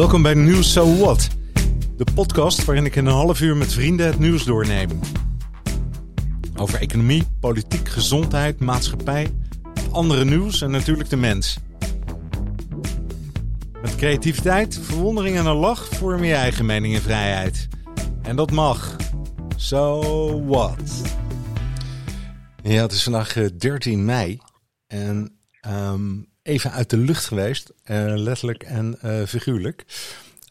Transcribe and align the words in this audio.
Welkom 0.00 0.22
bij 0.22 0.34
Nieuws 0.34 0.72
So 0.72 0.96
What, 0.96 1.28
de 1.96 2.06
podcast 2.14 2.64
waarin 2.64 2.84
ik 2.84 2.96
in 2.96 3.06
een 3.06 3.12
half 3.12 3.40
uur 3.40 3.56
met 3.56 3.72
vrienden 3.72 4.06
het 4.06 4.18
nieuws 4.18 4.44
doorneem. 4.44 5.00
Over 6.56 6.80
economie, 6.80 7.26
politiek, 7.40 7.88
gezondheid, 7.88 8.60
maatschappij, 8.60 9.30
andere 9.90 10.24
nieuws 10.24 10.62
en 10.62 10.70
natuurlijk 10.70 11.08
de 11.08 11.16
mens. 11.16 11.58
Met 13.82 13.96
creativiteit, 13.96 14.78
verwondering 14.82 15.36
en 15.36 15.46
een 15.46 15.56
lach 15.56 15.86
vorm 15.86 16.24
je 16.24 16.34
eigen 16.34 16.66
mening 16.66 16.94
en 16.94 17.02
vrijheid. 17.02 17.68
En 18.22 18.36
dat 18.36 18.50
mag. 18.50 18.96
So 19.56 20.44
what? 20.46 21.02
Ja, 22.62 22.82
het 22.82 22.92
is 22.92 23.02
vandaag 23.02 23.32
13 23.56 24.04
mei. 24.04 24.38
En 24.86 25.38
um, 25.66 26.29
even 26.50 26.72
uit 26.72 26.90
de 26.90 26.96
lucht 26.96 27.24
geweest, 27.24 27.72
uh, 27.84 28.12
letterlijk 28.16 28.62
en 28.62 28.98
uh, 29.04 29.22
figuurlijk. 29.22 29.84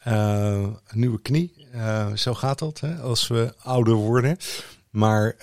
Een 0.04 0.78
nieuwe 0.94 1.22
knie, 1.22 1.68
zo 2.16 2.34
gaat 2.34 2.60
dat 2.60 2.80
hè, 2.80 2.96
als 2.96 3.28
we 3.28 3.54
ouder 3.64 3.94
worden. 3.94 4.38
Maar 4.90 5.36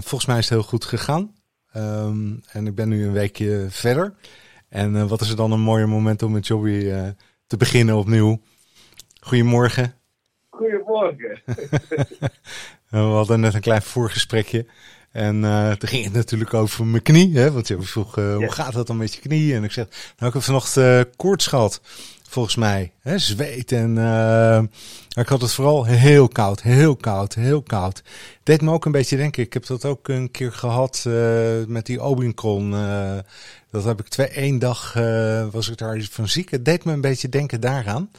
volgens 0.00 0.26
mij 0.26 0.38
is 0.38 0.48
het 0.48 0.58
heel 0.58 0.68
goed 0.68 0.84
gegaan. 0.84 1.34
Um, 1.76 2.42
en 2.52 2.66
ik 2.66 2.74
ben 2.74 2.88
nu 2.88 3.06
een 3.06 3.12
weekje 3.12 3.66
verder. 3.68 4.14
En 4.68 5.08
wat 5.08 5.20
is 5.20 5.30
er 5.30 5.36
dan 5.36 5.52
een 5.52 5.60
mooier 5.60 5.88
moment 5.88 6.22
om 6.22 6.32
met 6.32 6.46
Jobby 6.46 6.90
te 7.46 7.56
beginnen 7.56 7.96
opnieuw? 7.96 8.40
Goedemorgen. 9.20 9.94
Goedemorgen. 10.50 11.42
we 12.90 12.98
hadden 12.98 13.40
net 13.40 13.54
een 13.54 13.60
klein 13.60 13.82
voorgesprekje. 13.82 14.66
En 15.12 15.42
uh, 15.42 15.70
toen 15.70 15.88
ging 15.88 16.04
het 16.04 16.12
natuurlijk 16.12 16.54
over 16.54 16.86
mijn 16.86 17.02
knie. 17.02 17.38
Hè? 17.38 17.52
Want 17.52 17.68
je 17.68 17.82
vroeg, 17.82 18.18
uh, 18.18 18.36
hoe 18.36 18.52
gaat 18.52 18.74
het 18.74 18.86
dan 18.86 18.96
met 18.96 19.14
je 19.14 19.20
knie? 19.20 19.54
En 19.54 19.64
ik 19.64 19.72
zeg, 19.72 19.86
nou 19.88 20.28
ik 20.28 20.32
heb 20.32 20.42
vanochtend 20.42 20.86
uh, 20.86 21.00
koorts 21.16 21.46
gehad. 21.46 21.80
Volgens 22.28 22.56
mij. 22.56 22.92
Hè? 23.00 23.18
Zweet 23.18 23.72
en 23.72 23.90
ik 25.14 25.28
had 25.28 25.40
het 25.40 25.52
vooral 25.52 25.84
heel 25.84 26.28
koud. 26.28 26.62
Heel 26.62 26.96
koud. 26.96 27.34
Heel 27.34 27.62
koud. 27.62 27.96
Het 27.96 28.04
deed 28.42 28.62
me 28.62 28.70
ook 28.70 28.84
een 28.84 28.92
beetje 28.92 29.16
denken. 29.16 29.42
Ik 29.42 29.52
heb 29.52 29.66
dat 29.66 29.84
ook 29.84 30.08
een 30.08 30.30
keer 30.30 30.52
gehad 30.52 31.06
met 31.66 31.86
die 31.86 32.02
Omicron. 32.02 32.70
dat 33.70 33.84
heb 33.84 34.00
ik 34.00 34.08
twee, 34.08 34.28
één 34.28 34.58
dag 34.58 34.92
was 35.50 35.68
ik 35.68 35.76
daar 35.76 36.06
van 36.10 36.28
ziek. 36.28 36.50
Het 36.50 36.64
deed 36.64 36.84
me 36.84 36.92
een 36.92 37.00
beetje 37.00 37.28
denken 37.28 37.60
daaraan. 37.60 38.10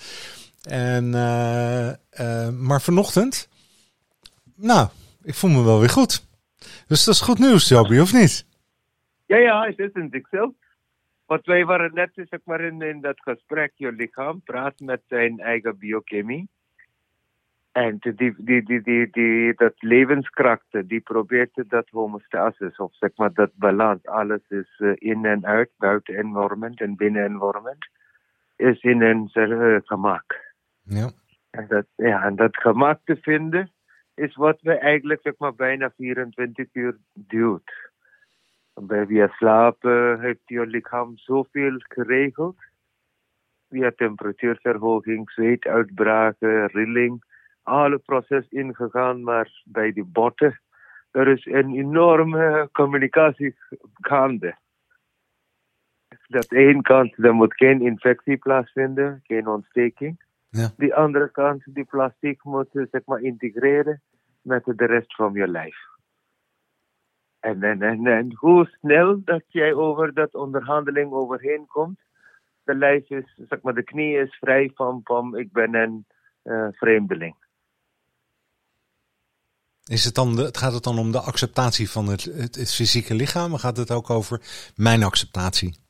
En, 0.61 1.09
maar 2.59 2.81
vanochtend, 2.81 3.47
nou, 4.55 4.88
ik 5.23 5.35
voel 5.35 5.50
me 5.50 5.61
wel 5.63 5.80
weer 5.80 5.89
goed. 5.89 6.23
Dus 6.88 7.06
dat 7.06 7.14
is 7.14 7.22
goed 7.22 7.39
nieuws, 7.39 7.67
Jobby, 7.67 8.00
of 8.00 8.14
niet? 8.14 8.48
Ja, 9.26 9.38
ja, 9.38 9.66
het 9.66 9.80
is 9.80 9.89
een 9.94 10.09
zichzelf. 10.12 10.53
Want 11.25 11.45
wij 11.45 11.66
waren 11.66 11.94
net 11.94 12.09
zeg 12.14 12.40
maar, 12.44 12.62
in, 12.62 12.81
in 12.81 13.02
dat 13.02 13.22
gesprek, 13.22 13.72
je 13.75 13.92
lichaam 13.92 14.42
praat 14.42 14.80
met 14.80 15.02
zijn 15.08 15.40
eigen 15.40 15.78
biochemie. 15.78 16.50
En 17.72 17.98
die, 18.00 18.36
die, 18.38 18.64
die, 18.64 18.81
die, 18.81 19.09
die, 19.12 19.53
dat 19.56 19.73
levenskrachten, 19.78 20.88
die 20.88 21.00
probeert 21.00 21.64
dat 21.67 21.90
homostasis, 21.90 22.78
of 22.78 22.95
zeg 22.95 23.09
maar 23.16 23.34
dat 23.34 23.52
balans, 23.53 24.06
alles 24.06 24.42
is 24.47 24.80
uh, 24.80 24.92
in 24.95 25.25
en 25.25 25.45
uit, 25.45 25.70
buiten 25.78 26.16
environment 26.16 26.81
en 26.81 26.95
binnen 26.95 27.25
environment, 27.25 27.88
is 28.56 28.81
in 28.81 29.02
een 29.02 29.30
uh, 29.34 29.78
gemak. 29.84 30.53
Ja. 30.84 31.12
En 31.50 31.66
dat, 31.68 31.86
ja, 31.95 32.23
en 32.23 32.36
dat 32.36 32.58
gemak 32.58 33.00
te 33.03 33.18
vinden, 33.22 33.72
is 34.16 34.36
wat 34.36 34.61
we 34.61 34.73
eigenlijk 34.73 35.22
zeg 35.22 35.33
maar, 35.38 35.56
bijna 35.56 35.92
24 35.95 36.67
uur 36.73 36.97
duurt. 37.14 37.92
Via 38.88 39.28
slapen 39.28 40.19
heeft 40.19 40.42
je 40.45 40.66
lichaam 40.66 41.17
zoveel 41.17 41.75
geregeld. 41.78 42.58
Via 43.69 43.91
temperatuurverhoging, 43.95 45.31
zweetuitbraken, 45.31 46.67
rilling. 46.67 47.23
Alle 47.64 47.97
proces 47.97 48.47
ingegaan, 48.50 49.24
maar 49.24 49.62
bij 49.66 49.94
die 49.94 50.06
botten. 50.06 50.62
Er 51.12 51.28
is 51.28 51.45
een 51.45 51.75
enorme 51.75 52.69
communicatie 52.72 53.56
gaande. 53.94 54.56
Dat 56.28 56.51
één 56.51 56.81
kant, 56.81 57.18
er 57.18 57.34
moet 57.34 57.53
geen 57.53 57.81
infectie 57.81 58.38
plaatsvinden, 58.38 59.22
geen 59.24 59.47
ontsteking. 59.47 60.22
Ja. 60.53 60.72
Die 60.78 60.96
andere 60.96 61.31
kant, 61.31 61.64
die 61.66 61.84
plastic 61.86 62.44
moet 62.44 62.69
zeg 62.72 63.02
maar 63.06 63.22
integreren 63.22 64.02
met 64.41 64.64
de 64.66 64.86
rest 64.86 65.16
van 65.16 65.34
je 65.34 65.47
lijf. 65.47 65.75
En, 67.40 67.64
en, 67.64 67.81
en, 67.81 68.08
en 68.08 68.36
hoe 68.36 68.66
snel 68.66 69.22
dat 69.24 69.44
jij 69.47 69.74
over 69.74 70.13
dat 70.13 70.34
onderhandeling 70.34 71.12
overheen 71.12 71.66
komt. 71.68 72.00
De 72.63 72.75
lijf 72.75 73.09
is, 73.09 73.40
zeg 73.50 73.62
maar, 73.62 73.74
de 73.74 73.84
knie 73.84 74.18
is 74.18 74.36
vrij 74.36 74.72
van, 74.75 75.02
van 75.03 75.38
ik 75.38 75.52
ben 75.52 75.75
een 75.75 76.06
uh, 76.44 76.68
vreemdeling. 76.72 77.36
Is 79.84 80.06
het, 80.06 80.16
dan 80.16 80.36
de, 80.36 80.50
gaat 80.52 80.74
het 80.74 80.84
dan 80.84 81.00
om 81.00 81.12
de 81.12 81.19
acceptatie 81.19 81.90
van 81.90 82.08
het, 82.08 82.24
het, 82.24 82.56
het 82.56 82.74
fysieke 82.74 83.13
lichaam? 83.13 83.53
Of 83.53 83.62
gaat 83.62 83.78
het 83.78 83.92
ook 83.92 84.09
over 84.09 84.42
mijn 84.75 85.03
acceptatie? 85.03 85.82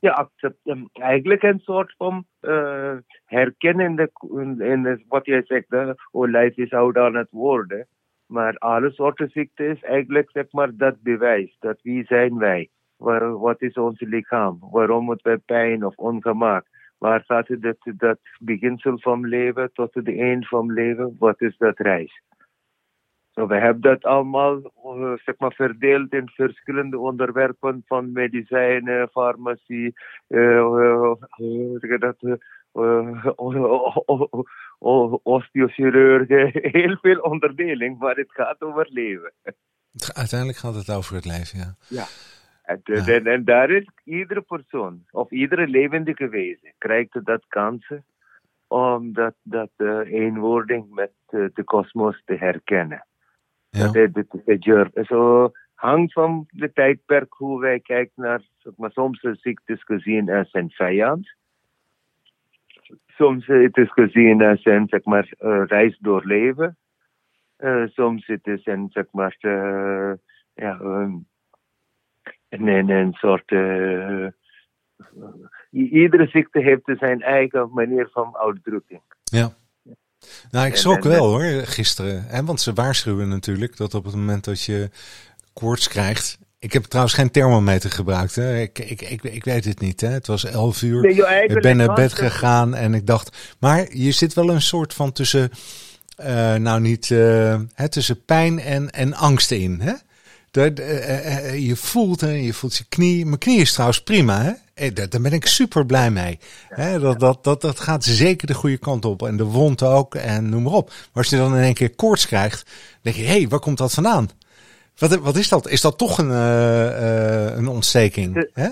Ja, 0.00 0.10
accept, 0.10 0.76
eigenlijk 0.92 1.42
een 1.42 1.58
soort 1.58 1.94
van 1.96 2.24
uh, 2.40 2.96
herkennen 3.24 4.10
in, 4.30 4.60
in, 4.60 5.04
wat 5.08 5.26
jij 5.26 5.42
zegt, 5.44 5.66
hè, 5.68 5.92
hoe 6.10 6.30
lijf 6.30 6.56
is 6.56 6.72
oud 6.72 6.96
aan 6.96 7.14
het 7.14 7.30
worden. 7.30 7.86
Maar 8.26 8.56
alle 8.58 8.90
soorten 8.90 9.28
ziekte 9.28 9.66
is 9.66 9.82
eigenlijk 9.82 10.30
zeg 10.30 10.44
maar 10.50 10.76
dat 10.76 11.02
bewijs, 11.02 11.56
dat 11.58 11.82
wie 11.82 12.04
zijn 12.04 12.38
wij? 12.38 12.68
Waar, 12.96 13.38
wat 13.38 13.62
is 13.62 13.74
ons 13.74 14.00
lichaam? 14.00 14.58
Waarom 14.60 15.04
moeten 15.04 15.30
wij 15.30 15.38
pijn 15.38 15.84
of 15.84 15.96
ongemak? 15.96 16.66
Waar 16.98 17.22
gaat 17.26 17.62
dat, 17.62 17.76
dat 17.96 18.18
beginsel 18.40 18.98
van 18.98 19.26
leven 19.26 19.72
tot 19.72 19.94
het 19.94 20.08
eind 20.08 20.48
van 20.48 20.72
leven? 20.72 21.16
Wat 21.18 21.40
is 21.40 21.56
dat 21.56 21.78
reis? 21.78 22.22
We 23.46 23.54
hebben 23.54 23.80
dat 23.80 24.04
allemaal 24.04 24.56
uh, 24.56 25.12
zeg 25.24 25.34
maar, 25.38 25.52
verdeeld 25.52 26.12
in 26.12 26.28
verschillende 26.28 26.98
onderwerpen 26.98 27.82
van 27.86 28.12
medicijnen, 28.12 29.08
farmacie, 29.08 29.94
uh, 30.28 31.14
uh, 31.38 31.98
dat, 31.98 32.16
osteochirurgen, 35.22 36.50
heel 36.80 36.96
veel 37.00 37.20
onderdeling, 37.20 37.98
maar 37.98 38.16
het 38.16 38.32
gaat 38.32 38.60
over 38.60 38.86
leven. 38.90 39.32
Uiteindelijk 40.12 40.58
gaat 40.58 40.74
het 40.74 40.90
over 40.90 41.14
het 41.14 41.24
leven, 41.24 41.58
ja. 41.58 41.74
Ja. 41.88 42.04
En, 42.62 42.80
ja. 42.82 43.06
en, 43.06 43.26
en 43.26 43.44
daar 43.44 43.70
is 43.70 43.88
iedere 44.04 44.40
persoon, 44.40 45.04
of 45.10 45.30
iedere 45.30 45.66
levendige 45.66 46.28
wezen, 46.28 46.72
krijgt 46.78 47.24
dat 47.24 47.44
kansen 47.48 48.04
om 48.68 49.12
dat, 49.12 49.34
dat 49.42 49.70
eenwording 50.04 50.94
met 50.94 51.12
de 51.28 51.62
kosmos 51.64 52.22
te 52.24 52.34
herkennen. 52.34 53.04
Ja. 53.70 53.86
Dat 53.92 53.94
is 53.94 54.60
de 54.60 55.04
Zo 55.04 55.50
hangt 55.74 56.12
van 56.12 56.46
de 56.50 56.72
tijdperk 56.72 57.32
hoe 57.32 57.60
wij 57.60 57.80
kijken 57.80 58.22
naar, 58.22 58.42
maar, 58.76 58.90
soms 58.90 59.22
is 59.22 59.40
ziektes 59.40 59.84
gezien 59.84 60.30
als 60.30 60.48
een 60.52 60.70
vijand. 60.70 61.34
Soms 63.06 63.46
het 63.46 63.76
is 63.76 63.92
gezien 63.92 64.42
als 64.42 64.64
een, 64.64 64.88
zeg 64.88 65.04
maar, 65.04 65.32
uh, 65.40 65.62
reis 65.66 65.98
door 65.98 66.24
leven. 66.24 66.76
Uh, 67.58 67.86
soms 67.86 68.26
het 68.26 68.46
is 68.46 68.66
een, 68.66 68.88
zeg 68.90 69.04
maar, 69.10 69.36
uh, 69.40 70.12
ja, 70.54 70.80
um, 70.80 71.26
een, 72.48 72.88
een 72.88 73.12
soort, 73.12 73.50
iedere 75.70 76.26
ziekte 76.26 76.58
heeft 76.58 76.82
zijn 76.84 77.22
eigen 77.22 77.70
manier 77.72 78.08
van 78.12 78.36
uitdrukking. 78.36 79.02
Ja. 79.22 79.48
Nou, 80.50 80.66
ik 80.66 80.76
schrok 80.76 81.02
wel 81.02 81.26
hoor, 81.26 81.66
gisteren. 81.66 82.24
Hè, 82.28 82.44
want 82.44 82.60
ze 82.60 82.72
waarschuwen 82.72 83.28
natuurlijk 83.28 83.76
dat 83.76 83.94
op 83.94 84.04
het 84.04 84.14
moment 84.14 84.44
dat 84.44 84.62
je 84.62 84.90
koorts 85.52 85.88
krijgt. 85.88 86.38
Ik 86.58 86.72
heb 86.72 86.84
trouwens 86.84 87.14
geen 87.14 87.30
thermometer 87.30 87.90
gebruikt. 87.90 88.34
Hè. 88.34 88.60
Ik, 88.60 88.78
ik, 88.78 89.02
ik, 89.02 89.22
ik 89.22 89.44
weet 89.44 89.64
het 89.64 89.80
niet. 89.80 90.00
Hè. 90.00 90.08
Het 90.08 90.26
was 90.26 90.44
elf 90.44 90.82
uur. 90.82 91.04
Ik 91.50 91.60
ben 91.60 91.76
naar 91.76 91.94
bed 91.94 92.12
gegaan 92.12 92.74
en 92.74 92.94
ik 92.94 93.06
dacht. 93.06 93.36
Maar 93.58 93.96
je 93.96 94.12
zit 94.12 94.34
wel 94.34 94.50
een 94.50 94.62
soort 94.62 94.94
van 94.94 95.12
tussen. 95.12 95.50
Uh, 96.20 96.54
nou, 96.54 96.80
niet. 96.80 97.08
Uh, 97.08 97.60
hè, 97.74 97.88
tussen 97.88 98.24
pijn 98.24 98.60
en, 98.60 98.90
en 98.90 99.14
angst 99.14 99.50
in. 99.50 99.80
Hè? 99.80 99.92
De, 100.50 100.72
uh, 100.76 101.66
je 101.68 101.76
voelt 101.76 102.22
en 102.22 102.42
je 102.42 102.52
voelt 102.52 102.76
je 102.76 102.84
knie. 102.88 103.26
Mijn 103.26 103.38
knie 103.38 103.60
is 103.60 103.72
trouwens 103.72 104.02
prima. 104.02 104.42
Hè? 104.42 104.52
Daar, 104.88 105.20
ben 105.22 105.32
ik 105.32 105.46
super 105.46 105.86
blij 105.86 106.10
mee. 106.10 106.38
Dat, 107.00 107.20
dat, 107.20 107.44
dat, 107.44 107.60
dat 107.60 107.80
gaat 107.80 108.04
zeker 108.04 108.46
de 108.46 108.54
goede 108.54 108.78
kant 108.78 109.04
op. 109.04 109.22
En 109.22 109.36
de 109.36 109.44
wond 109.44 109.82
ook 109.82 110.14
en 110.14 110.48
noem 110.48 110.62
maar 110.62 110.72
op. 110.72 110.86
Maar 110.88 111.08
als 111.12 111.30
je 111.30 111.36
dan 111.36 111.56
in 111.56 111.62
één 111.62 111.74
keer 111.74 111.94
koorts 111.94 112.26
krijgt, 112.26 112.98
denk 113.02 113.16
je, 113.16 113.22
hé, 113.22 113.38
hey, 113.38 113.48
waar 113.48 113.60
komt 113.60 113.78
dat 113.78 113.94
vandaan? 113.94 114.28
Wat, 114.96 115.18
wat 115.18 115.36
is 115.36 115.48
dat? 115.48 115.68
Is 115.68 115.80
dat 115.80 115.98
toch 115.98 116.18
een, 116.18 116.30
uh, 116.30 117.56
een 117.56 117.68
ontsteking? 117.68 118.48
Hè? 118.52 118.68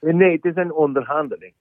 Nee, 0.00 0.32
het 0.32 0.44
is 0.44 0.56
een 0.56 0.72
onderhandeling. 0.72 1.52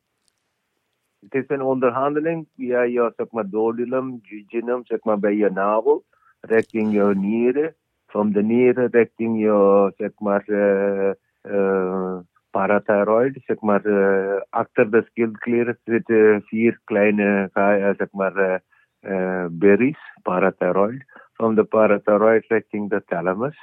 Het 1.19 1.34
is 1.34 1.44
een 1.48 1.62
onderhandeling 1.62 2.48
via 2.56 2.81
je 2.81 3.13
zeg 3.16 3.31
maar, 3.31 3.50
dodilum, 3.50 4.19
jejunum, 4.22 4.81
zeg 4.86 5.04
maar, 5.04 5.19
bij 5.19 5.36
je 5.36 5.50
navel, 5.50 6.04
richting 6.40 6.94
je 6.94 7.13
nieren. 7.16 7.75
Van 8.07 8.31
de 8.31 8.44
nieren 8.44 8.88
richting 8.92 9.40
je, 9.40 9.94
zeg 9.98 10.12
maar, 10.18 10.44
uh, 10.48 11.12
uh, 11.44 12.18
parathyroid, 12.51 13.42
zeg 13.46 13.60
maar, 13.60 13.86
uh, 13.86 14.42
achter 14.50 14.92
de 14.92 15.04
schildklier 15.10 15.78
zitten 15.84 16.42
vier 16.42 16.80
kleine, 16.84 17.50
uh, 17.54 17.90
zeg 17.98 18.12
maar, 18.12 18.62
uh, 19.01 19.46
berries, 19.50 20.00
parathyroid, 20.22 21.04
van 21.34 21.56
de 21.56 21.63
parathyroid 21.63 22.46
richting 22.48 22.90
de 22.90 23.04
thalamus. 23.06 23.57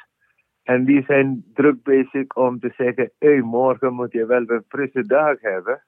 En 0.62 0.84
die 0.84 1.04
zijn 1.04 1.44
druk 1.54 1.82
bezig 1.82 2.34
om 2.34 2.58
te 2.58 2.72
zeggen, 2.76 3.10
hey, 3.18 3.40
morgen 3.40 3.94
moet 3.94 4.12
je 4.12 4.26
wel 4.26 4.42
een 4.46 4.64
frisse 4.68 5.06
dag 5.06 5.40
hebben. 5.40 5.84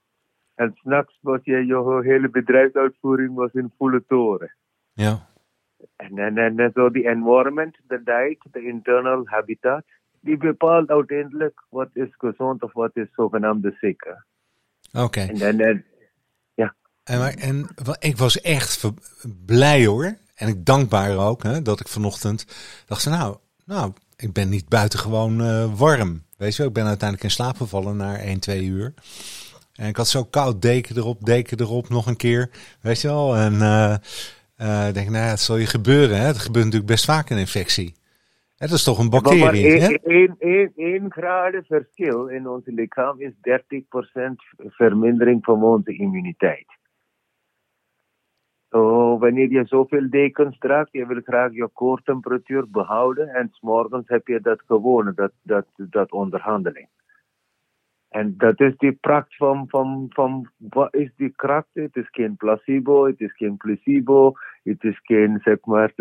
En 0.54 0.72
s'nachts 0.74 1.18
was 1.20 1.40
je, 1.42 1.66
je 1.66 2.00
hele 2.02 2.30
bedrijfsuitvoering 2.30 3.34
was 3.34 3.52
in 3.52 3.72
volle 3.76 4.04
toren. 4.06 4.54
Ja. 4.92 5.26
En, 5.96 6.18
en, 6.18 6.58
en 6.58 6.70
zo 6.74 6.90
die 6.90 7.08
environment, 7.08 7.78
de 7.86 8.02
diet, 8.02 8.52
de 8.52 8.62
internal 8.62 9.26
habitat, 9.26 9.84
die 10.28 10.36
bepaalt 10.36 10.88
uiteindelijk 10.88 11.64
wat 11.68 11.88
is 11.92 12.14
gezond 12.18 12.62
of 12.62 12.72
wat 12.72 12.90
is 12.94 13.06
zogenaamde 13.14 13.76
ziek. 13.80 14.02
Oké. 14.92 15.20
En, 15.20 15.40
en, 15.40 15.60
en, 15.60 15.84
ja. 16.54 16.74
En, 17.04 17.68
ik 17.98 18.16
was 18.16 18.40
echt 18.40 18.90
blij 19.46 19.86
hoor. 19.86 20.16
En 20.34 20.48
ik 20.48 20.66
dankbaar 20.66 21.16
ook 21.16 21.42
hè, 21.42 21.62
dat 21.62 21.80
ik 21.80 21.88
vanochtend 21.88 22.46
dacht, 22.86 23.06
nou, 23.06 23.36
nou, 23.64 23.92
ik 24.16 24.32
ben 24.32 24.48
niet 24.48 24.68
buitengewoon 24.68 25.40
uh, 25.40 25.78
warm. 25.78 26.22
Weet 26.36 26.56
je, 26.56 26.64
ik 26.64 26.72
ben 26.72 26.86
uiteindelijk 26.86 27.28
in 27.28 27.34
slaap 27.34 27.56
gevallen 27.56 27.96
na 27.96 28.18
1, 28.18 28.40
2 28.40 28.64
uur. 28.64 28.94
En 29.74 29.88
ik 29.88 29.96
had 29.96 30.08
zo 30.08 30.24
koud, 30.24 30.62
deken 30.62 30.96
erop, 30.96 31.24
deken 31.24 31.60
erop, 31.60 31.88
nog 31.88 32.06
een 32.06 32.16
keer. 32.16 32.50
Weet 32.80 33.00
je 33.00 33.08
wel? 33.08 33.36
En 33.36 33.52
uh, 33.52 33.94
uh, 34.58 34.92
denk, 34.92 35.08
nou 35.08 35.24
ja, 35.24 35.30
het 35.30 35.40
zal 35.40 35.56
je 35.56 35.66
gebeuren. 35.66 36.18
Hè? 36.18 36.26
Het 36.26 36.38
gebeurt 36.38 36.64
natuurlijk 36.64 36.90
best 36.90 37.04
vaak 37.04 37.30
een 37.30 37.38
infectie. 37.38 37.94
Het 38.58 38.70
is 38.70 38.84
toch 38.84 38.98
een 38.98 39.10
bacterie. 39.10 39.80
Maar 39.80 39.90
1, 40.02 40.36
1, 40.38 40.72
1 40.76 41.12
graden 41.12 41.64
verschil 41.64 42.26
in 42.26 42.48
ons 42.48 42.62
lichaam 42.64 43.20
is 43.20 43.32
30% 43.32 43.34
vermindering 44.56 45.44
van 45.44 45.62
onze 45.62 45.92
immuniteit. 45.92 46.66
So, 48.70 49.18
wanneer 49.18 49.50
je 49.50 49.64
zoveel 49.66 50.10
dekens 50.10 50.58
draagt, 50.58 50.92
je 50.92 51.06
wil 51.06 51.20
graag 51.24 51.52
je 51.52 51.68
koortemperatuur 51.72 52.70
behouden 52.70 53.28
en 53.28 53.48
s'morgens 53.52 54.08
heb 54.08 54.26
je 54.26 54.40
dat 54.40 54.62
gewone, 54.66 55.14
dat, 55.14 55.32
dat, 55.42 55.66
dat 55.76 56.12
onderhandeling. 56.12 56.88
En 58.08 58.34
dat 58.36 58.60
is 58.60 58.76
die 58.76 58.92
pracht 58.92 59.36
van, 59.36 59.64
van, 59.68 60.06
van 60.08 60.50
wat 60.56 60.94
is 60.94 61.10
die 61.16 61.32
kracht? 61.36 61.68
Het 61.72 61.96
is 61.96 62.08
geen 62.10 62.36
placebo, 62.36 63.06
het 63.06 63.20
is 63.20 63.36
geen 63.36 63.56
placebo, 63.56 64.32
het 64.62 64.84
is 64.84 65.00
geen, 65.02 65.40
zeg 65.42 65.64
maar, 65.64 65.92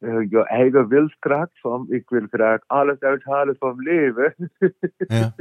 je 0.00 0.44
eigen 0.46 0.88
wilskracht 0.88 1.60
van 1.60 1.86
ik 1.88 2.08
wil 2.08 2.26
graag 2.30 2.60
alles 2.66 3.00
uithalen 3.00 3.56
van 3.58 3.78
leven. 3.78 4.34
Ja. 4.96 5.34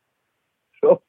so, 0.80 1.02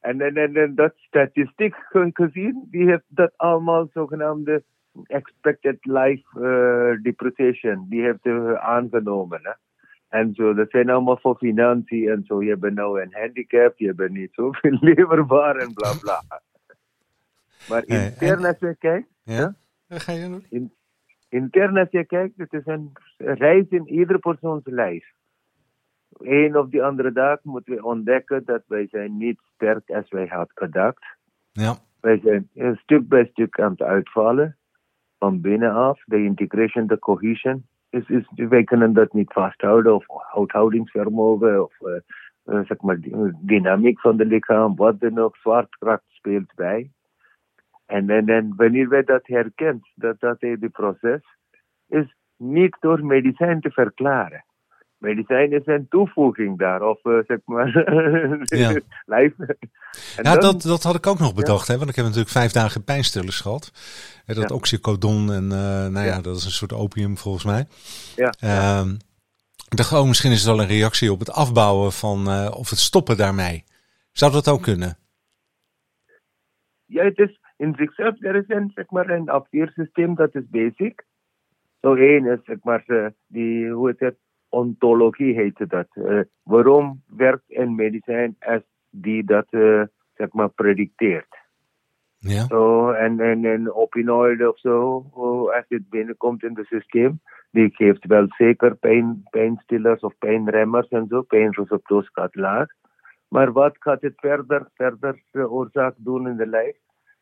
en, 0.00 0.20
en, 0.20 0.36
en, 0.36 0.56
en 0.56 0.74
dat 0.74 0.92
statistiek 0.96 1.74
gezien, 2.12 2.66
die 2.70 2.84
heeft 2.84 3.04
dat 3.06 3.32
allemaal 3.36 3.88
zogenaamde 3.92 4.62
expected 5.06 5.78
life 5.80 6.24
uh, 6.34 7.02
depreciation, 7.02 7.86
die 7.88 8.02
heeft 8.02 8.26
uh, 8.26 8.52
aangenomen. 8.52 9.40
Hè? 9.42 9.52
En 10.08 10.34
zo, 10.34 10.54
dat 10.54 10.70
zijn 10.70 10.90
allemaal 10.90 11.18
voor 11.18 11.36
financiën 11.36 12.08
en 12.08 12.24
zo. 12.26 12.42
Je 12.42 12.56
bent 12.56 12.74
nou 12.74 13.02
een 13.02 13.14
handicap, 13.14 13.78
je 13.78 13.94
bent 13.94 14.10
niet 14.10 14.32
zoveel 14.32 14.78
leverbaar 14.94 15.56
en 15.56 15.72
bla 15.72 15.92
bla. 16.00 16.22
Maar 17.68 17.86
intern 17.86 18.44
als 18.44 18.58
je 18.58 18.76
kijkt, 18.78 19.08
ja? 19.22 19.54
ja? 19.86 19.98
ga 19.98 20.12
je 20.12 20.28
doen? 20.28 20.44
In, 20.48 20.72
intern 21.28 21.76
als 21.76 21.90
je 21.90 22.04
kijkt, 22.04 22.34
het 22.36 22.52
is 22.52 22.66
een 22.66 22.92
reis 23.16 23.68
in 23.68 23.88
ieder 23.88 24.18
persoons 24.18 24.62
lijf. 24.64 25.04
Een 26.18 26.56
of 26.56 26.68
die 26.68 26.82
andere 26.82 27.12
dag 27.12 27.38
moeten 27.42 27.74
we 27.74 27.84
ontdekken 27.84 28.44
dat 28.44 28.62
wij 28.66 28.86
zijn 28.90 29.16
niet 29.16 29.40
sterk 29.54 29.90
als 29.90 30.10
wij 30.10 30.26
hadden 30.26 30.54
gedacht. 30.54 31.16
Ja. 31.52 31.76
Wij 32.00 32.20
zijn 32.24 32.48
stuk 32.76 33.08
bij 33.08 33.26
stuk 33.26 33.60
aan 33.60 33.70
het 33.70 33.82
uitvallen. 33.82 34.56
Van 35.18 35.40
binnenaf, 35.40 36.02
de 36.04 36.24
integration, 36.24 36.86
de 36.86 36.98
cohesion 36.98 37.66
is, 37.90 38.08
is, 38.08 38.28
wij 38.34 38.64
kunnen 38.64 38.92
dat 38.92 39.12
niet 39.12 39.32
vasthouden 39.32 39.94
of 39.94 40.04
houthoudingsvermogen 40.06 41.64
of 41.64 41.80
uh, 41.80 41.92
uh, 42.44 42.66
zeg 42.66 42.80
maar, 42.80 42.98
dynamiek 43.40 44.00
van 44.00 44.16
de 44.16 44.24
lichaam, 44.24 44.76
wat 44.76 45.00
dan 45.00 45.18
ook, 45.18 45.36
zwaartekracht 45.36 46.04
speelt 46.08 46.54
bij. 46.54 46.90
En, 47.88 48.10
en, 48.10 48.28
en 48.28 48.52
wanneer 48.56 48.88
wij 48.88 49.02
dat 49.02 49.26
herkent, 49.26 49.88
dat 49.94 50.20
dat 50.20 50.36
hele 50.40 50.68
proces 50.68 51.20
is 51.86 52.14
niet 52.36 52.76
door 52.80 53.04
medicijn 53.04 53.60
te 53.60 53.70
verklaren. 53.70 54.44
Medicijn 54.98 55.52
is 55.52 55.62
een 55.64 55.86
toevoeging 55.88 56.58
daar, 56.58 56.82
of 56.82 57.04
uh, 57.04 57.18
zeg 57.26 57.38
maar, 57.44 57.68
ja. 58.58 58.80
lijf. 59.04 59.32
En 59.38 59.58
ja, 60.22 60.32
dan, 60.32 60.40
dat, 60.40 60.62
dat 60.62 60.82
had 60.82 60.94
ik 60.94 61.06
ook 61.06 61.18
nog 61.18 61.34
bedacht, 61.34 61.66
ja. 61.66 61.72
hè, 61.72 61.78
want 61.78 61.90
ik 61.90 61.96
heb 61.96 62.04
natuurlijk 62.04 62.32
vijf 62.32 62.52
dagen 62.52 62.84
pijnstillers 62.84 63.40
gehad. 63.40 63.72
En 64.26 64.34
dat 64.34 64.48
ja. 64.48 64.54
oxycodon 64.54 65.32
en, 65.32 65.44
uh, 65.44 65.86
nou 65.86 66.06
ja. 66.06 66.20
dat 66.20 66.36
is 66.36 66.44
een 66.44 66.50
soort 66.50 66.72
opium 66.72 67.16
volgens 67.16 67.44
mij. 67.44 67.66
Ja. 68.16 68.34
Uh, 68.44 68.92
ik 69.68 69.76
dacht, 69.76 69.92
oh, 69.92 70.06
misschien 70.06 70.30
is 70.30 70.38
het 70.38 70.56
wel 70.56 70.60
een 70.60 70.68
reactie 70.68 71.12
op 71.12 71.18
het 71.18 71.32
afbouwen 71.32 71.92
van, 71.92 72.28
uh, 72.28 72.50
of 72.54 72.70
het 72.70 72.78
stoppen 72.78 73.16
daarmee. 73.16 73.64
Zou 74.12 74.32
dat 74.32 74.48
ook 74.48 74.62
kunnen? 74.62 74.98
Ja, 76.86 77.04
het 77.04 77.18
is 77.18 77.38
in 77.58 77.74
zichzelf, 77.76 78.22
er 78.22 78.34
is 78.34 78.48
een, 78.48 78.70
zeg 78.74 78.90
maar, 78.90 79.10
een 79.10 79.28
afweersysteem 79.28 80.14
dat 80.14 80.34
is 80.34 80.48
basic. 80.48 81.04
Zo 81.80 81.94
één 81.94 82.26
is, 82.26 82.38
zeg 82.44 82.58
maar, 82.62 83.12
die, 83.26 83.70
hoe 83.70 83.88
het, 83.88 84.00
het 84.00 84.18
ontologie 84.48 85.34
heette 85.34 85.66
dat. 85.66 85.86
Uh, 85.94 86.20
waarom 86.42 87.02
werkt 87.06 87.44
een 87.46 87.74
medicijn 87.74 88.36
als 88.38 88.62
die 88.90 89.24
dat 89.24 89.46
uh, 89.50 89.82
zeg 90.14 90.32
maar 90.32 90.48
predicteert? 90.48 91.36
Ja. 92.18 92.44
So, 92.44 92.90
en, 92.90 93.20
en, 93.20 93.44
en 93.44 93.72
opioïden 93.72 94.48
of 94.48 94.58
zo, 94.58 95.06
als 95.50 95.64
het 95.68 95.88
binnenkomt 95.88 96.42
in 96.42 96.56
het 96.56 96.66
systeem, 96.66 97.20
die 97.50 97.70
geeft 97.74 98.06
wel 98.06 98.26
zeker 98.28 98.76
pijn, 98.76 99.22
pijnstillers 99.30 100.00
of 100.00 100.18
pijnremmers 100.18 100.88
en 100.88 101.06
zo, 101.08 101.22
pijnreceptors 101.22 102.08
gaat 102.12 102.34
laag. 102.34 102.66
Maar 103.28 103.52
wat 103.52 103.76
gaat 103.78 104.02
het 104.02 104.14
verder, 104.16 104.68
verder 104.74 105.22
oorzaak 105.50 105.94
doen 105.96 106.28
in 106.28 106.36
de 106.36 106.46
lijf? 106.46 106.76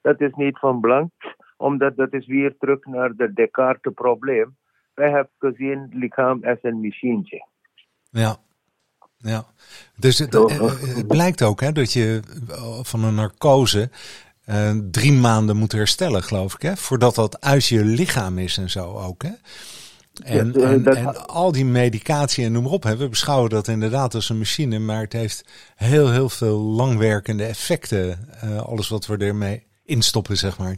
Dat 0.06 0.20
is 0.20 0.32
niet 0.34 0.58
van 0.58 0.80
belang, 0.80 1.10
omdat 1.56 1.96
dat 1.96 2.12
is 2.12 2.26
weer 2.26 2.56
terug 2.58 2.84
naar 2.84 3.12
de 3.16 3.32
Descartes 3.32 3.92
probleem 3.94 4.56
wij 4.96 5.10
hebben 5.10 5.32
gezien 5.38 5.80
het 5.80 5.94
lichaam 5.94 6.44
als 6.44 6.58
een 6.62 6.80
machientje. 6.80 7.46
Ja. 8.10 8.36
Ja, 9.18 9.44
dus 9.96 10.18
het, 10.18 10.32
het, 10.32 11.06
blijkt 11.06 11.42
ook 11.42 11.60
hè, 11.60 11.72
dat 11.72 11.92
je 11.92 12.20
van 12.82 13.04
een 13.04 13.14
narcose 13.14 13.90
uh, 14.48 14.70
drie 14.90 15.12
maanden 15.12 15.56
moet 15.56 15.72
herstellen, 15.72 16.22
geloof 16.22 16.54
ik, 16.54 16.62
hè, 16.62 16.76
voordat 16.76 17.14
dat 17.14 17.40
uit 17.40 17.66
je 17.66 17.84
lichaam 17.84 18.38
is 18.38 18.58
en 18.58 18.70
zo 18.70 18.92
ook. 18.92 19.22
Hè? 19.22 19.30
En, 20.24 20.52
ja, 20.52 20.70
en, 20.70 20.84
en, 20.84 21.26
al 21.26 21.52
die 21.52 21.64
medicatie 21.64 22.44
en 22.44 22.52
noem 22.52 22.62
maar 22.62 22.72
op, 22.72 22.82
hè, 22.82 22.96
we 22.96 23.08
beschouwen 23.08 23.50
dat 23.50 23.68
inderdaad 23.68 24.14
als 24.14 24.28
een 24.28 24.38
machine, 24.38 24.78
maar 24.78 25.00
het 25.00 25.12
heeft 25.12 25.72
heel, 25.76 26.10
heel 26.10 26.28
veel 26.28 26.58
langwerkende 26.58 27.44
effecten, 27.44 28.28
uh, 28.44 28.62
alles 28.62 28.88
wat 28.88 29.06
we 29.06 29.16
ermee 29.16 29.66
instoppen, 29.86 30.36
zeg 30.36 30.58
maar. 30.58 30.76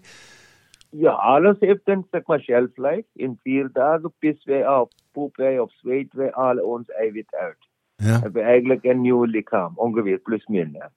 Ja, 0.90 1.10
alles 1.10 1.56
heeft 1.60 1.80
een 1.84 2.06
zeg 2.10 2.26
maar, 2.26 2.40
shelf 2.40 2.76
life. 2.76 3.04
In 3.12 3.38
vier 3.42 3.70
dagen 3.72 4.12
pissen 4.18 4.52
wij 4.52 4.68
op, 4.68 4.92
poep 5.12 5.36
wij 5.36 5.58
of 5.58 5.72
zweet 5.72 6.12
wij 6.12 6.32
alle 6.32 6.64
ons 6.64 6.88
eiwit 6.88 7.34
uit. 7.34 7.68
Ja. 7.96 8.20
Hebben 8.20 8.42
we 8.42 8.48
eigenlijk 8.48 8.84
een 8.84 9.00
nieuw 9.00 9.24
lichaam, 9.24 9.72
ongeveer 9.74 10.18
plus 10.18 10.46
minder. 10.46 10.90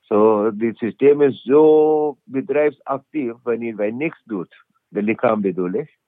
Zo, 0.00 0.14
so, 0.14 0.56
dit 0.56 0.76
systeem 0.76 1.22
is 1.22 1.42
zo 1.42 2.16
bedrijfsactief 2.24 3.32
wanneer 3.42 3.76
wij 3.76 3.90
niks 3.90 4.22
doen. 4.24 4.48
De 4.88 5.02
lichaam 5.02 5.40
bedoel 5.40 5.72
ik. 5.72 5.98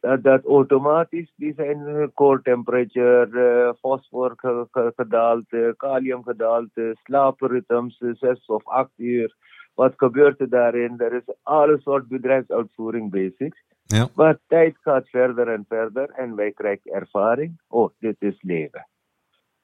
Dat, 0.00 0.22
dat 0.22 0.44
automatisch, 0.44 1.32
die 1.36 1.54
zijn 1.54 2.10
core 2.14 2.42
temperature, 2.42 3.28
uh, 3.30 3.72
fosforgedalte, 3.80 5.74
kaliumgedalte, 5.76 6.96
slaapritmes, 7.02 7.96
zes 8.12 8.46
of 8.46 8.68
acht 8.68 8.92
uur 8.96 9.34
wat 9.74 9.92
gebeurt 9.96 10.40
er 10.40 10.48
daarin? 10.48 10.94
Er 10.98 11.12
is 11.12 11.34
alle 11.42 11.80
soort 11.80 12.08
bedrijfsuitvoering 12.08 13.10
basics. 13.10 13.62
Ja. 13.86 14.08
Maar 14.14 14.38
tijd 14.46 14.76
gaat 14.80 15.08
verder 15.08 15.48
en 15.48 15.64
verder 15.68 16.10
en 16.10 16.34
wij 16.34 16.52
krijgen 16.52 16.92
ervaring. 16.92 17.60
Oh, 17.68 17.90
dit 17.98 18.16
is 18.18 18.42
leven. 18.42 18.88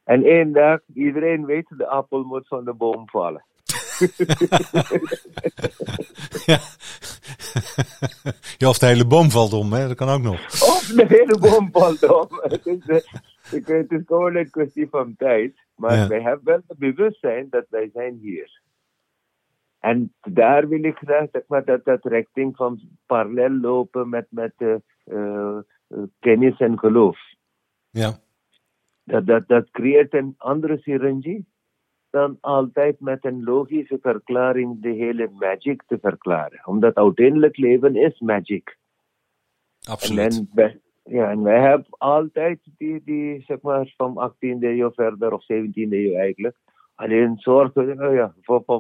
En 0.04 0.24
één 0.24 0.52
dag, 0.52 0.80
iedereen 0.94 1.44
weet, 1.44 1.66
de 1.76 1.86
appel 1.86 2.22
moet 2.22 2.48
van 2.48 2.64
de 2.64 2.74
boom 2.74 3.08
vallen. 3.08 3.44
ja. 6.46 6.58
ja, 8.58 8.68
of 8.68 8.78
de 8.78 8.86
hele 8.86 9.06
boom 9.06 9.30
valt 9.30 9.52
om, 9.52 9.72
hè? 9.72 9.86
dat 9.88 9.96
kan 9.96 10.08
ook 10.08 10.22
nog. 10.22 10.46
Of 10.46 10.92
de 10.96 11.04
hele 11.08 11.38
boom 11.38 11.68
valt 11.72 12.08
om. 12.08 12.28
het, 12.42 12.66
is, 12.66 12.84
het 13.50 13.90
is 13.92 14.02
gewoon 14.06 14.36
een 14.36 14.50
kwestie 14.50 14.88
van 14.88 15.14
tijd. 15.16 15.54
Maar 15.76 15.96
ja. 15.96 16.08
wij 16.08 16.22
hebben 16.22 16.44
wel 16.44 16.60
het 16.66 16.78
bewustzijn 16.78 17.46
dat 17.50 17.66
wij 17.68 17.90
zijn 17.92 18.18
hier. 18.22 18.60
En 19.80 20.14
daar 20.20 20.68
wil 20.68 20.84
ik 20.84 20.96
graag 20.96 21.28
zeg 21.32 21.42
maar, 21.46 21.64
dat, 21.64 21.84
dat 21.84 22.04
richting 22.04 22.56
van 22.56 22.80
parallel 23.06 23.50
lopen 23.50 24.08
met, 24.08 24.26
met 24.28 24.54
uh, 25.04 25.58
kennis 26.18 26.58
en 26.58 26.78
geloof. 26.78 27.18
Ja. 27.90 28.18
Dat, 29.04 29.26
dat, 29.26 29.48
dat 29.48 29.70
creëert 29.70 30.14
een 30.14 30.34
andere 30.38 30.78
synergie. 30.78 31.46
dan 32.10 32.38
altijd 32.40 33.00
met 33.00 33.24
een 33.24 33.44
logische 33.44 33.98
verklaring 34.02 34.82
de 34.82 34.92
hele 34.92 35.30
magic 35.32 35.82
te 35.86 35.98
verklaren. 36.00 36.66
Omdat 36.66 36.94
uiteindelijk 36.94 37.56
leven 37.56 37.96
is 37.96 38.20
magic. 38.20 38.78
Absoluut. 39.88 40.36
En, 40.36 40.50
wij, 40.54 40.80
ja, 41.04 41.30
en 41.30 41.42
wij 41.42 41.60
hebben 41.60 41.86
altijd 41.88 42.58
die, 42.76 43.02
die, 43.04 43.42
zeg 43.42 43.60
maar, 43.60 43.94
van 43.96 44.32
18e 44.32 44.60
eeuw 44.60 44.92
verder, 44.92 45.32
of 45.32 45.42
17e 45.42 45.72
eeuw 45.74 46.14
eigenlijk, 46.14 46.56
alleen 47.00 47.36
zorgen 47.38 48.08
oh 48.08 48.14
ja, 48.14 48.34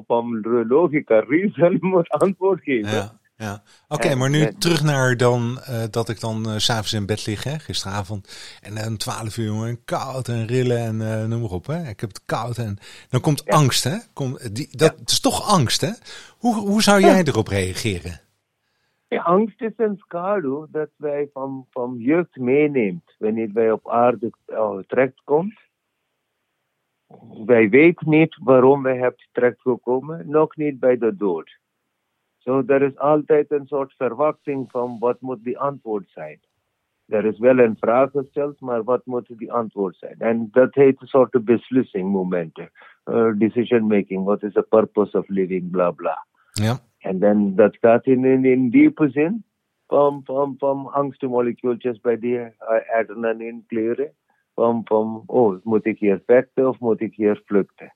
van 0.06 0.40
logica, 0.68 1.20
reason 1.20 1.78
moet 1.90 2.08
antwoord 2.08 2.62
geven. 2.62 2.90
Ja. 2.90 3.18
Ja, 3.36 3.62
oké, 3.88 4.14
maar 4.14 4.30
nu 4.30 4.52
terug 4.58 4.82
naar 4.82 5.16
dan 5.16 5.58
uh, 5.70 5.84
dat 5.90 6.08
ik 6.08 6.20
dan 6.20 6.48
uh, 6.48 6.56
s'avonds 6.56 6.92
in 6.92 7.06
bed 7.06 7.26
lig, 7.26 7.44
hè, 7.44 7.58
gisteravond. 7.58 8.58
En 8.62 8.86
om 8.86 8.96
12 8.96 9.36
uur, 9.36 9.46
jongen, 9.46 9.84
koud 9.84 10.28
en 10.28 10.46
rillen 10.46 10.78
en 10.78 10.94
uh, 11.00 11.24
noem 11.24 11.40
maar 11.40 11.50
op. 11.50 11.66
Hè. 11.66 11.88
Ik 11.88 12.00
heb 12.00 12.08
het 12.08 12.24
koud 12.24 12.58
en 12.58 12.78
dan 13.08 13.20
komt 13.20 13.42
ja. 13.44 13.56
angst, 13.56 13.84
hè? 13.84 13.96
Kom, 14.12 14.38
die, 14.52 14.68
dat 14.76 14.94
ja. 14.96 15.02
is 15.04 15.20
toch 15.20 15.48
angst, 15.48 15.80
hè? 15.80 15.90
Hoe, 16.38 16.54
hoe 16.54 16.82
zou 16.82 17.00
jij 17.00 17.22
erop 17.24 17.48
reageren? 17.48 18.20
Ja, 19.08 19.22
angst 19.22 19.60
is 19.60 19.72
een 19.76 19.96
schaduw 19.96 20.66
dat 20.70 20.90
wij 20.96 21.28
van, 21.32 21.66
van 21.70 21.94
jeugd 21.98 22.36
meeneemt 22.36 23.14
wanneer 23.18 23.50
wij 23.52 23.70
op 23.70 23.90
aarde 23.90 24.30
komt. 25.24 25.58
Wij 27.44 27.68
weten 27.68 28.10
niet 28.10 28.36
waarom 28.42 28.82
wij 28.82 28.96
hebben 28.96 29.28
terechtgekomen, 29.32 30.28
nog 30.28 30.56
niet 30.56 30.78
bij 30.78 30.98
de 30.98 31.16
dood. 31.16 31.58
Zo, 32.38 32.62
er 32.66 32.82
is 32.82 32.98
altijd 32.98 33.50
een 33.50 33.66
soort 33.66 33.94
verwachting 33.96 34.70
van 34.70 34.98
wat 34.98 35.20
moet 35.20 35.44
die 35.44 35.58
antwoord 35.58 36.08
zijn. 36.08 36.40
Er 37.06 37.24
is 37.24 37.38
wel 37.38 37.58
een 37.58 37.76
vraag 37.76 38.10
gesteld, 38.10 38.60
maar 38.60 38.84
wat 38.84 39.06
moet 39.06 39.38
die 39.38 39.52
antwoord 39.52 39.96
zijn? 39.96 40.14
En 40.18 40.48
dat 40.50 40.74
heet 40.74 41.00
een 41.00 41.06
soort 41.06 41.44
beslissingmomenten. 41.44 42.70
Uh, 43.04 43.32
decision 43.38 43.86
making, 43.86 44.24
what 44.24 44.42
is 44.42 44.52
the 44.52 44.62
purpose 44.62 45.18
of 45.18 45.28
living, 45.28 45.70
bla 45.70 45.90
bla. 45.90 46.26
Ja. 46.52 46.78
En 46.98 47.18
dan 47.18 47.54
dat 47.54 47.76
gaat 47.80 48.06
in, 48.06 48.24
in, 48.24 48.44
in 48.44 48.70
diepe 48.70 49.08
zin 49.10 49.44
van, 49.86 50.20
van, 50.24 50.54
van 50.58 50.92
angstmolecuultjes 50.92 52.00
bij 52.00 52.18
die 52.18 52.38
uh, 52.38 52.50
adrenaline 52.98 53.62
kleren. 53.66 54.14
Oh, 54.60 55.64
moet 55.64 55.86
ik 55.86 55.98
hier 55.98 56.22
vechten 56.26 56.68
of 56.68 56.78
moet 56.78 57.00
ik 57.00 57.14
hier 57.14 57.42
vluchten? 57.44 57.94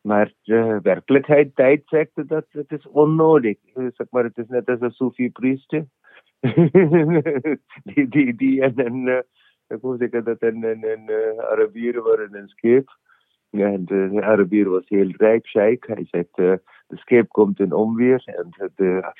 Maar 0.00 0.32
de 0.42 0.78
werkelijkheid 0.82 1.56
tijd 1.56 1.82
zegt 1.84 2.28
dat 2.28 2.46
het 2.48 2.72
is 2.72 2.88
onnodig. 2.88 3.58
Zeg 3.74 4.06
maar, 4.10 4.24
het 4.24 4.38
is 4.38 4.48
net 4.48 4.68
als 4.68 4.80
een 4.80 4.90
Sufi-priest. 4.90 5.70
die, 7.84 8.08
die, 8.08 8.34
die 8.34 8.62
en 8.62 8.86
een, 8.86 9.24
ik 9.68 9.82
moet 9.82 9.98
zeggen 9.98 10.24
dat 10.24 10.42
een, 10.42 10.62
een, 10.62 10.84
een 10.88 11.40
Arabier 11.40 12.02
waren 12.02 12.28
in 12.28 12.34
een 12.34 12.48
schip. 12.48 12.98
En 13.50 13.84
de 13.84 14.22
Arabier 14.22 14.68
was 14.68 14.88
heel 14.88 15.10
rijk, 15.16 15.46
sheik. 15.46 15.86
Hij 15.86 16.06
zegt, 16.10 16.36
de 16.36 16.60
schip 16.88 17.28
komt 17.28 17.60
in 17.60 17.72
onweer. 17.72 18.22
En 18.24 18.70
de 18.74 19.12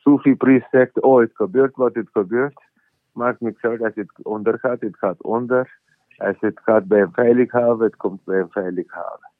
Sufi-priest 0.00 0.66
zegt, 0.70 1.00
oh, 1.00 1.20
het 1.20 1.34
gebeurt 1.34 1.76
wat 1.76 1.94
het 1.94 2.08
gebeurt. 2.12 2.64
Maakt 3.12 3.40
niks 3.40 3.62
uit, 3.62 3.82
als 3.82 3.94
het 3.94 4.12
ondergaat, 4.22 4.80
het 4.80 4.96
gaat 4.96 5.22
onder. 5.22 5.84
Als 6.16 6.36
het 6.40 6.60
gaat 6.60 6.86
bij 6.86 7.00
een 7.00 7.12
veilig 7.12 7.52
haven, 7.52 7.84
het 7.84 7.96
komt 7.96 8.24
bij 8.24 8.40
een 8.40 8.50
veilig 8.50 8.92
haven. 8.92 9.30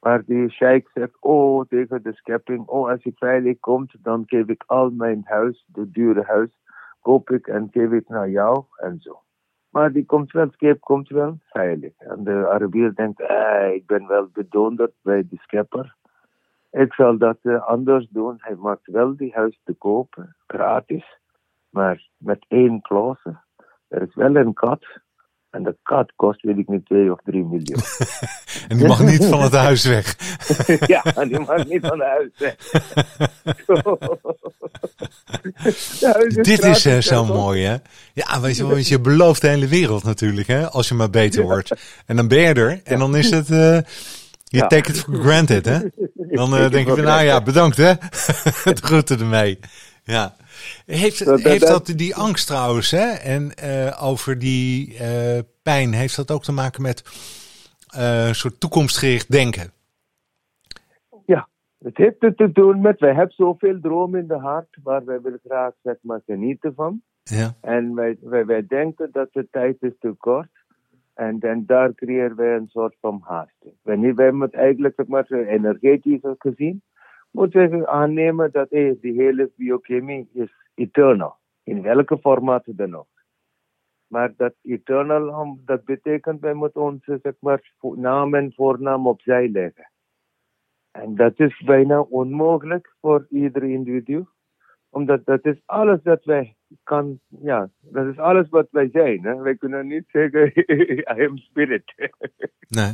Maar 0.00 0.24
die 0.24 0.50
sheik 0.50 0.90
zegt, 0.94 1.16
oh, 1.20 1.64
tegen 1.68 2.02
de 2.02 2.12
schepping, 2.12 2.66
oh, 2.66 2.88
als 2.88 3.02
je 3.02 3.12
veilig 3.14 3.60
komt, 3.60 3.94
dan 4.02 4.22
geef 4.26 4.46
ik 4.46 4.62
al 4.66 4.90
mijn 4.90 5.22
huis, 5.24 5.64
de 5.66 5.90
dure 5.90 6.22
huis, 6.22 6.50
koop 7.00 7.30
ik 7.30 7.46
en 7.46 7.68
geef 7.70 7.90
ik 7.90 8.08
naar 8.08 8.28
jou 8.28 8.64
en 8.76 9.00
zo. 9.00 9.22
Maar 9.70 9.92
die 9.92 10.06
komt 10.06 10.32
wel, 10.32 10.44
het 10.44 10.52
schip 10.52 10.80
komt 10.80 11.08
wel 11.08 11.38
veilig. 11.44 11.92
En 11.98 12.24
de 12.24 12.48
Arabier 12.48 12.94
denkt, 12.94 13.20
eh, 13.20 13.72
ik 13.74 13.86
ben 13.86 14.06
wel 14.06 14.28
bedonderd 14.32 14.92
bij 15.02 15.26
de 15.28 15.36
schepper. 15.36 15.96
Ik 16.70 16.94
zal 16.94 17.18
dat 17.18 17.38
uh, 17.42 17.66
anders 17.66 18.08
doen. 18.08 18.36
Hij 18.38 18.54
maakt 18.54 18.86
wel 18.86 19.16
die 19.16 19.32
huis 19.34 19.60
te 19.64 19.72
kopen, 19.72 20.36
gratis, 20.46 21.18
maar 21.70 22.08
met 22.16 22.44
één 22.48 22.80
clause. 22.80 23.40
Er 23.88 24.02
is 24.02 24.14
wel 24.14 24.36
een 24.36 24.52
kat 24.52 24.84
en 25.54 25.62
de 25.62 25.76
kat 25.82 26.12
kost, 26.16 26.42
weet 26.42 26.58
ik 26.58 26.68
niet, 26.68 26.86
2 26.86 27.12
of 27.12 27.18
3 27.24 27.44
miljoen. 27.44 27.82
en 28.68 28.76
die 28.76 28.86
mag 28.86 29.02
niet 29.02 29.24
van 29.24 29.42
het 29.42 29.52
huis 29.52 29.84
weg. 29.84 30.16
ja, 30.94 31.02
die 31.24 31.40
mag 31.40 31.66
niet 31.66 31.86
van 31.86 32.00
het 32.00 32.08
huis 32.08 32.30
weg. 32.38 32.56
Dit 36.42 36.64
is 36.64 36.86
uh, 36.86 36.98
zo 36.98 37.24
mooi, 37.24 37.64
hè? 37.64 37.76
Ja, 38.12 38.40
weet 38.40 38.56
je, 38.56 38.66
want 38.66 38.88
je 38.88 39.00
belooft 39.00 39.40
de 39.40 39.48
hele 39.48 39.68
wereld 39.68 40.04
natuurlijk, 40.04 40.46
hè? 40.46 40.70
Als 40.70 40.88
je 40.88 40.94
maar 40.94 41.10
beter 41.10 41.42
wordt. 41.42 41.70
En 42.06 42.16
dan 42.16 42.28
ben 42.28 42.40
je 42.40 42.54
er. 42.54 42.80
En 42.84 42.98
dan 42.98 43.16
is 43.16 43.30
het... 43.30 43.50
Uh, 43.50 43.78
je 44.44 44.58
ja. 44.60 44.66
take 44.66 44.90
it 44.90 44.98
for 44.98 45.14
granted, 45.14 45.64
hè? 45.64 45.78
Dan 46.14 46.54
uh, 46.54 46.70
denk 46.70 46.86
je 46.86 46.94
van, 46.94 47.04
nou 47.04 47.24
ja, 47.24 47.42
bedankt, 47.42 47.76
hè? 47.76 47.94
de 48.64 48.80
groeten 48.82 49.20
ermee. 49.20 49.58
Ja. 50.04 50.34
Heeft, 50.86 51.24
dat, 51.24 51.40
heeft 51.40 51.66
dat, 51.66 51.86
die 51.86 52.14
angst 52.14 52.46
trouwens, 52.46 52.90
hè? 52.90 53.06
En 53.12 53.52
uh, 53.64 54.04
over 54.04 54.38
die 54.38 54.92
uh, 54.92 55.38
pijn, 55.62 55.92
heeft 55.92 56.16
dat 56.16 56.30
ook 56.30 56.42
te 56.42 56.52
maken 56.52 56.82
met 56.82 57.02
uh, 57.96 58.26
een 58.26 58.34
soort 58.34 58.60
toekomstgericht 58.60 59.30
denken? 59.30 59.72
Ja, 61.26 61.48
het 61.78 61.96
heeft 61.96 62.20
het 62.20 62.36
te 62.36 62.52
doen 62.52 62.80
met, 62.80 63.00
wij 63.00 63.14
hebben 63.14 63.34
zoveel 63.34 63.80
dromen 63.80 64.20
in 64.20 64.26
de 64.26 64.38
hart, 64.38 64.76
waar 64.82 65.04
wij 65.04 65.20
willen 65.20 65.40
graag 65.44 65.72
zeg 65.82 65.96
maar, 66.00 66.20
genieten 66.26 66.74
van. 66.74 67.02
Ja. 67.22 67.54
En 67.60 67.94
wij, 67.94 68.16
wij, 68.20 68.46
wij 68.46 68.66
denken 68.66 69.08
dat 69.12 69.28
de 69.32 69.48
tijd 69.50 69.76
is 69.80 69.94
te 70.00 70.14
kort. 70.18 70.48
En 71.14 71.38
dan 71.38 71.62
daar 71.66 71.94
creëren 71.94 72.36
wij 72.36 72.56
een 72.56 72.68
soort 72.68 72.96
van 73.00 73.20
haast. 73.24 73.54
Wanneer 73.82 74.14
wij 74.14 74.32
met 74.32 74.54
eigenlijk, 74.54 74.94
zeg 74.96 75.06
maar, 75.06 75.30
energetisch 75.30 76.20
gezien, 76.38 76.82
moeten 77.34 77.70
we 77.70 77.86
aannemen 77.86 78.52
dat 78.52 78.70
hey, 78.70 78.96
die 79.00 79.12
hele 79.12 79.50
biochemie 79.56 80.28
is 80.32 80.54
eternal. 80.74 81.36
In 81.62 81.82
welke 81.82 82.18
formaat 82.18 82.64
dan 82.66 82.94
ook. 82.94 83.08
Maar 84.06 84.32
dat 84.36 84.54
eternal, 84.62 85.58
dat 85.64 85.84
betekent 85.84 86.40
wij 86.40 86.54
moeten 86.54 86.80
onze 86.80 87.18
zeg 87.22 87.32
maar, 87.40 87.72
naam 87.80 88.34
en 88.34 88.52
voornaam 88.52 89.06
opzij 89.06 89.48
leggen. 89.48 89.90
En 90.90 91.14
dat 91.14 91.40
is 91.40 91.62
bijna 91.64 92.00
onmogelijk 92.00 92.94
voor 93.00 93.26
ieder 93.30 93.62
individu. 93.62 94.26
Omdat 94.90 95.24
dat 95.24 95.44
is 95.44 95.62
alles 95.64 96.02
dat 96.02 96.24
wij 96.24 96.56
kan, 96.82 97.20
ja, 97.28 97.68
dat 97.80 98.06
is 98.06 98.18
alles 98.18 98.48
wat 98.48 98.68
wij 98.70 98.88
zijn. 98.92 99.22
Hè? 99.22 99.36
Wij 99.36 99.56
kunnen 99.56 99.86
niet 99.86 100.04
zeggen, 100.06 100.52
I 101.18 101.26
am 101.26 101.38
spirit. 101.38 101.94
nee. 102.68 102.92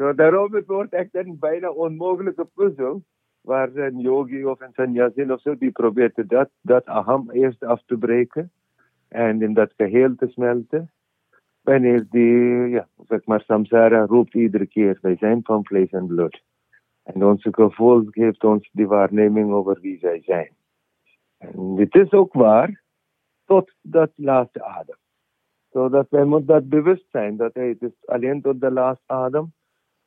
So, 0.00 0.14
daarom 0.14 0.54
het 0.54 0.66
wordt 0.66 0.92
echt 0.92 1.14
een 1.14 1.38
bijna 1.38 1.70
onmogelijke 1.70 2.44
puzzel. 2.54 3.02
Waar 3.40 3.76
een 3.76 3.98
yogi 3.98 4.44
of 4.44 4.60
een 4.60 4.72
sannyasin 4.72 5.32
of 5.32 5.40
zo, 5.40 5.56
die 5.56 5.70
probeert 5.70 6.28
dat, 6.28 6.50
dat 6.60 6.86
aham 6.86 7.30
eerst 7.30 7.64
af 7.64 7.82
te 7.86 7.96
breken. 7.96 8.52
En 9.08 9.42
in 9.42 9.54
dat 9.54 9.72
geheel 9.76 10.14
te 10.14 10.26
smelten. 10.26 10.90
Wanneer 11.60 12.06
die, 12.10 12.68
ja, 12.68 12.88
zeg 13.08 13.24
maar, 13.24 13.40
samsara 13.40 14.04
roept 14.04 14.34
iedere 14.34 14.66
keer, 14.66 14.98
wij 15.00 15.16
zijn 15.16 15.40
van 15.42 15.64
vlees 15.64 15.90
en 15.90 16.06
bloed. 16.06 16.42
En 17.02 17.24
onze 17.24 17.54
gevoel 17.54 18.04
geeft 18.10 18.44
ons 18.44 18.70
die 18.72 18.86
waarneming 18.86 19.52
over 19.52 19.78
wie 19.80 19.98
wij 20.00 20.22
zijn. 20.22 20.50
En 21.38 21.74
dit 21.74 21.94
is 21.94 22.12
ook 22.12 22.32
waar, 22.32 22.82
tot 23.44 23.72
dat 23.80 24.10
laatste 24.14 24.64
adem. 24.64 24.96
Zodat 25.70 26.06
wij 26.10 26.24
moeten 26.24 26.46
dat 26.46 26.68
bewust 26.68 27.06
zijn, 27.10 27.36
dat 27.36 27.54
hey, 27.54 27.68
het 27.68 27.82
is 27.82 28.06
alleen 28.06 28.40
tot 28.40 28.60
de 28.60 28.70
laatste 28.70 29.12
adem 29.12 29.52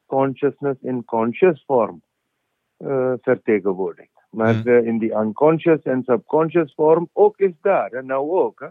consciousness 0.06 0.78
in 0.82 1.06
conscious 1.06 1.64
vorm 1.66 2.02
uh, 2.78 3.14
vertegenwoordigt. 3.22 4.12
Maar 4.30 4.56
mm. 4.56 4.68
uh, 4.68 4.86
in 4.86 4.98
die 4.98 5.12
unconscious 5.12 5.82
en 5.82 6.04
subconscious 6.04 6.74
vorm 6.74 7.10
ook 7.14 7.38
is 7.38 7.54
daar. 7.62 7.92
En 7.92 8.06
nou 8.06 8.32
ook. 8.32 8.60
Hè? 8.60 8.68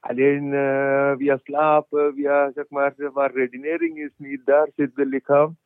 Alleen 0.00 0.44
uh, 0.44 1.12
via 1.16 1.38
slapen, 1.42 2.14
via 2.14 2.50
zeg 2.54 2.68
maar, 2.68 2.94
waar 3.12 3.32
redenering 3.32 3.98
is 3.98 4.12
niet, 4.16 4.40
daar 4.44 4.68
zit 4.76 4.94
de 4.94 5.06
lichaam. 5.06 5.56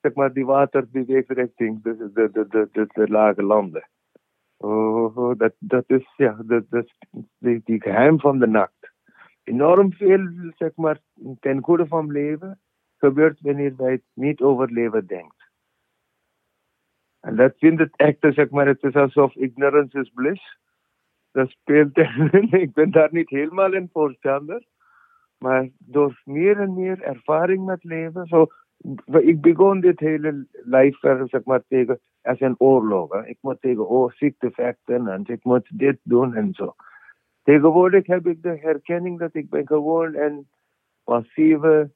Zeg 0.00 0.14
maar, 0.14 0.32
die 0.32 0.46
water 0.46 0.88
beweegt 0.90 1.30
richting 1.30 1.82
de, 1.82 1.96
de, 1.96 2.30
de, 2.32 2.46
de, 2.48 2.68
de, 2.72 2.86
de 2.92 3.08
lage 3.08 3.42
landen. 3.42 3.88
Oh, 4.56 5.32
dat, 5.36 5.54
dat 5.58 5.84
is 5.86 6.12
ja, 6.16 6.36
dat, 6.46 6.64
dat, 6.68 6.86
die, 7.38 7.60
die 7.64 7.82
geheim 7.82 8.20
van 8.20 8.38
de 8.38 8.46
nacht. 8.46 8.92
Enorm 9.44 9.92
veel, 9.92 10.28
zeg 10.56 10.70
maar, 10.74 10.98
ten 11.40 11.62
goede 11.62 11.86
van 11.86 12.10
leven 12.10 12.60
gebeurt 13.00 13.40
wanneer 13.40 13.76
wij 13.76 14.02
niet 14.12 14.40
over 14.40 14.70
leven 14.72 15.06
denkt. 15.06 15.48
En 17.20 17.36
dat 17.36 17.54
vindt 17.56 17.80
het 17.80 17.96
echt, 17.96 18.16
zeg 18.20 18.50
maar, 18.50 18.66
het 18.66 18.82
is 18.82 18.94
alsof 18.94 19.34
ignorance 19.34 20.00
is 20.00 20.10
bliss. 20.14 20.58
Dat 21.32 21.48
speelt, 21.48 21.96
ik 22.64 22.72
ben 22.72 22.90
daar 22.90 23.08
niet 23.12 23.30
helemaal 23.30 23.72
in 23.72 23.88
voorstander. 23.92 24.66
Maar 25.38 25.68
door 25.78 26.20
meer 26.24 26.60
en 26.60 26.74
meer 26.74 27.02
ervaring 27.02 27.64
met 27.64 27.84
leven, 27.84 28.26
zo, 28.26 28.46
ik 29.04 29.40
begon 29.40 29.80
dit 29.80 30.00
hele 30.00 30.46
leven, 30.50 31.28
zeg 31.28 31.44
maar, 31.44 31.62
tegen, 31.68 32.00
als 32.22 32.40
een 32.40 32.54
oorlog. 32.58 33.12
Hè. 33.12 33.26
Ik 33.26 33.38
moet 33.40 33.60
tegen 33.60 33.88
oh, 33.88 34.12
en 34.86 35.22
ik 35.26 35.44
moet 35.44 35.78
dit 35.78 35.98
doen 36.02 36.34
en 36.34 36.52
zo. 36.52 36.74
Tegenwoordig 37.42 38.06
heb 38.06 38.26
ik 38.26 38.42
de 38.42 38.58
herkenning 38.58 39.18
dat 39.18 39.34
ik 39.34 39.50
ben 39.50 39.66
gewoon 39.66 40.14
een 40.14 40.48
passieve 41.04 41.90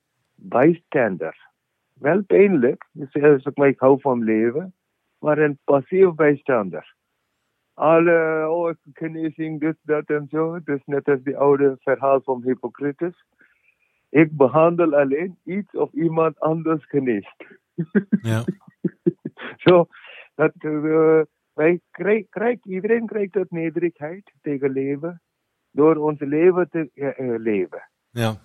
bystander. 0.48 1.52
Wel 1.92 2.22
pijnlijk. 2.22 2.88
Zegt, 2.92 3.42
zeg 3.42 3.54
maar, 3.54 3.68
ik 3.68 3.78
hou 3.78 4.00
van 4.00 4.24
leven. 4.24 4.74
Maar 5.18 5.38
een 5.38 5.58
passief 5.64 6.14
bijstander. 6.14 6.94
Alle, 7.74 8.48
oh, 8.50 8.74
genezing, 8.92 9.60
dit, 9.60 9.76
dat 9.82 10.06
en 10.06 10.26
zo. 10.30 10.58
Dus 10.64 10.80
net 10.84 11.08
als 11.08 11.22
die 11.22 11.36
oude 11.36 11.76
verhaal 11.78 12.20
van 12.20 12.42
Hippocrates. 12.44 13.24
Ik 14.08 14.36
behandel 14.36 14.94
alleen 14.94 15.38
iets 15.44 15.74
of 15.74 15.92
iemand 15.92 16.40
anders 16.40 16.86
geneest. 16.86 17.44
Ja. 18.22 18.44
Zo, 19.56 19.86
dat, 20.34 20.52
uh, 20.58 21.20
wij 21.52 21.80
krijg, 21.90 22.28
krijg, 22.28 22.58
iedereen 22.64 23.06
krijgt 23.06 23.32
dat 23.32 23.50
nederigheid 23.50 24.32
tegen 24.40 24.70
leven. 24.70 25.22
Door 25.70 25.96
ons 25.96 26.20
leven 26.20 26.68
te 26.70 26.90
uh, 26.94 27.38
leven. 27.38 27.88
Ja. 28.10 28.36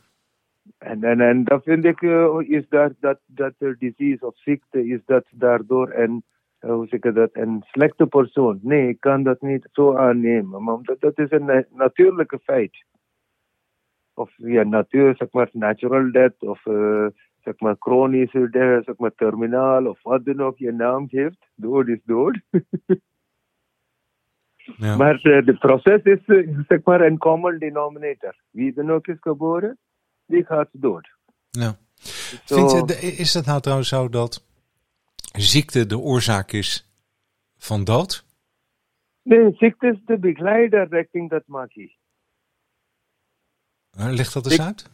En, 0.77 1.03
en, 1.03 1.21
en 1.21 1.43
dat 1.43 1.63
vind 1.63 1.85
ik, 1.85 2.01
uh, 2.01 2.39
is 2.39 2.67
dat, 2.69 2.93
dat, 2.99 3.19
dat 3.25 3.53
er 3.57 3.77
disease 3.77 4.25
of 4.25 4.38
ziekte, 4.38 4.88
is 4.88 4.99
dat 5.05 5.25
daardoor 5.31 5.93
een, 5.93 6.23
hoe 6.59 6.88
zeg 6.88 6.99
ik 6.99 7.15
dat, 7.15 7.29
een 7.33 7.63
slechte 7.67 8.05
persoon. 8.07 8.59
Nee, 8.61 8.88
ik 8.88 8.99
kan 8.99 9.23
dat 9.23 9.41
niet 9.41 9.67
zo 9.71 9.95
aannemen. 9.95 10.63
Maar 10.63 10.77
dat, 10.81 10.99
dat 10.99 11.19
is 11.19 11.31
een 11.31 11.65
natuurlijke 11.69 12.39
feit. 12.39 12.85
Of 14.13 14.31
ja, 14.35 14.63
natuur, 14.63 15.15
zeg 15.15 15.31
maar, 15.31 15.49
natural 15.51 16.11
death, 16.11 16.41
of 16.43 16.65
uh, 16.65 17.07
zeg 17.43 17.59
maar, 17.59 17.75
chronische 17.79 18.49
death, 18.49 18.83
zeg 18.85 18.97
maar, 18.97 19.15
terminaal, 19.15 19.85
of 19.85 20.03
wat 20.03 20.25
dan 20.25 20.41
ook 20.41 20.57
je 20.57 20.71
naam 20.71 21.09
geeft. 21.09 21.49
Dood 21.55 21.88
is 21.88 22.03
dood. 22.03 22.39
ja. 24.77 24.95
Maar 25.01 25.19
uh, 25.23 25.45
de 25.45 25.57
proces 25.57 26.01
is, 26.01 26.27
uh, 26.27 26.59
zeg 26.67 26.83
maar, 26.83 27.01
een 27.01 27.17
common 27.17 27.57
denominator. 27.57 28.35
Wie 28.49 28.73
dan 28.73 28.91
ook 28.91 29.07
is 29.07 29.17
geboren, 29.19 29.77
die 30.29 30.45
gaat 30.45 30.69
dood. 30.71 31.09
Ja. 31.50 31.77
Vind 32.45 32.71
je, 32.71 32.95
is 32.95 33.33
het 33.33 33.45
nou 33.45 33.62
trouwens 33.62 33.89
zo 33.89 34.09
dat 34.09 34.45
ziekte 35.31 35.86
de 35.86 35.98
oorzaak 35.98 36.51
is 36.51 36.89
van 37.57 37.83
dood? 37.83 38.25
Nee, 39.24 39.53
ziekte 39.53 39.88
is 39.88 40.00
de 40.05 40.17
begeleider 40.17 40.88
richting 40.89 41.29
dat 41.29 41.43
magie. 41.45 41.98
Ligt 43.98 44.33
dat 44.33 44.45
eens 44.45 44.62
uit? 44.62 44.89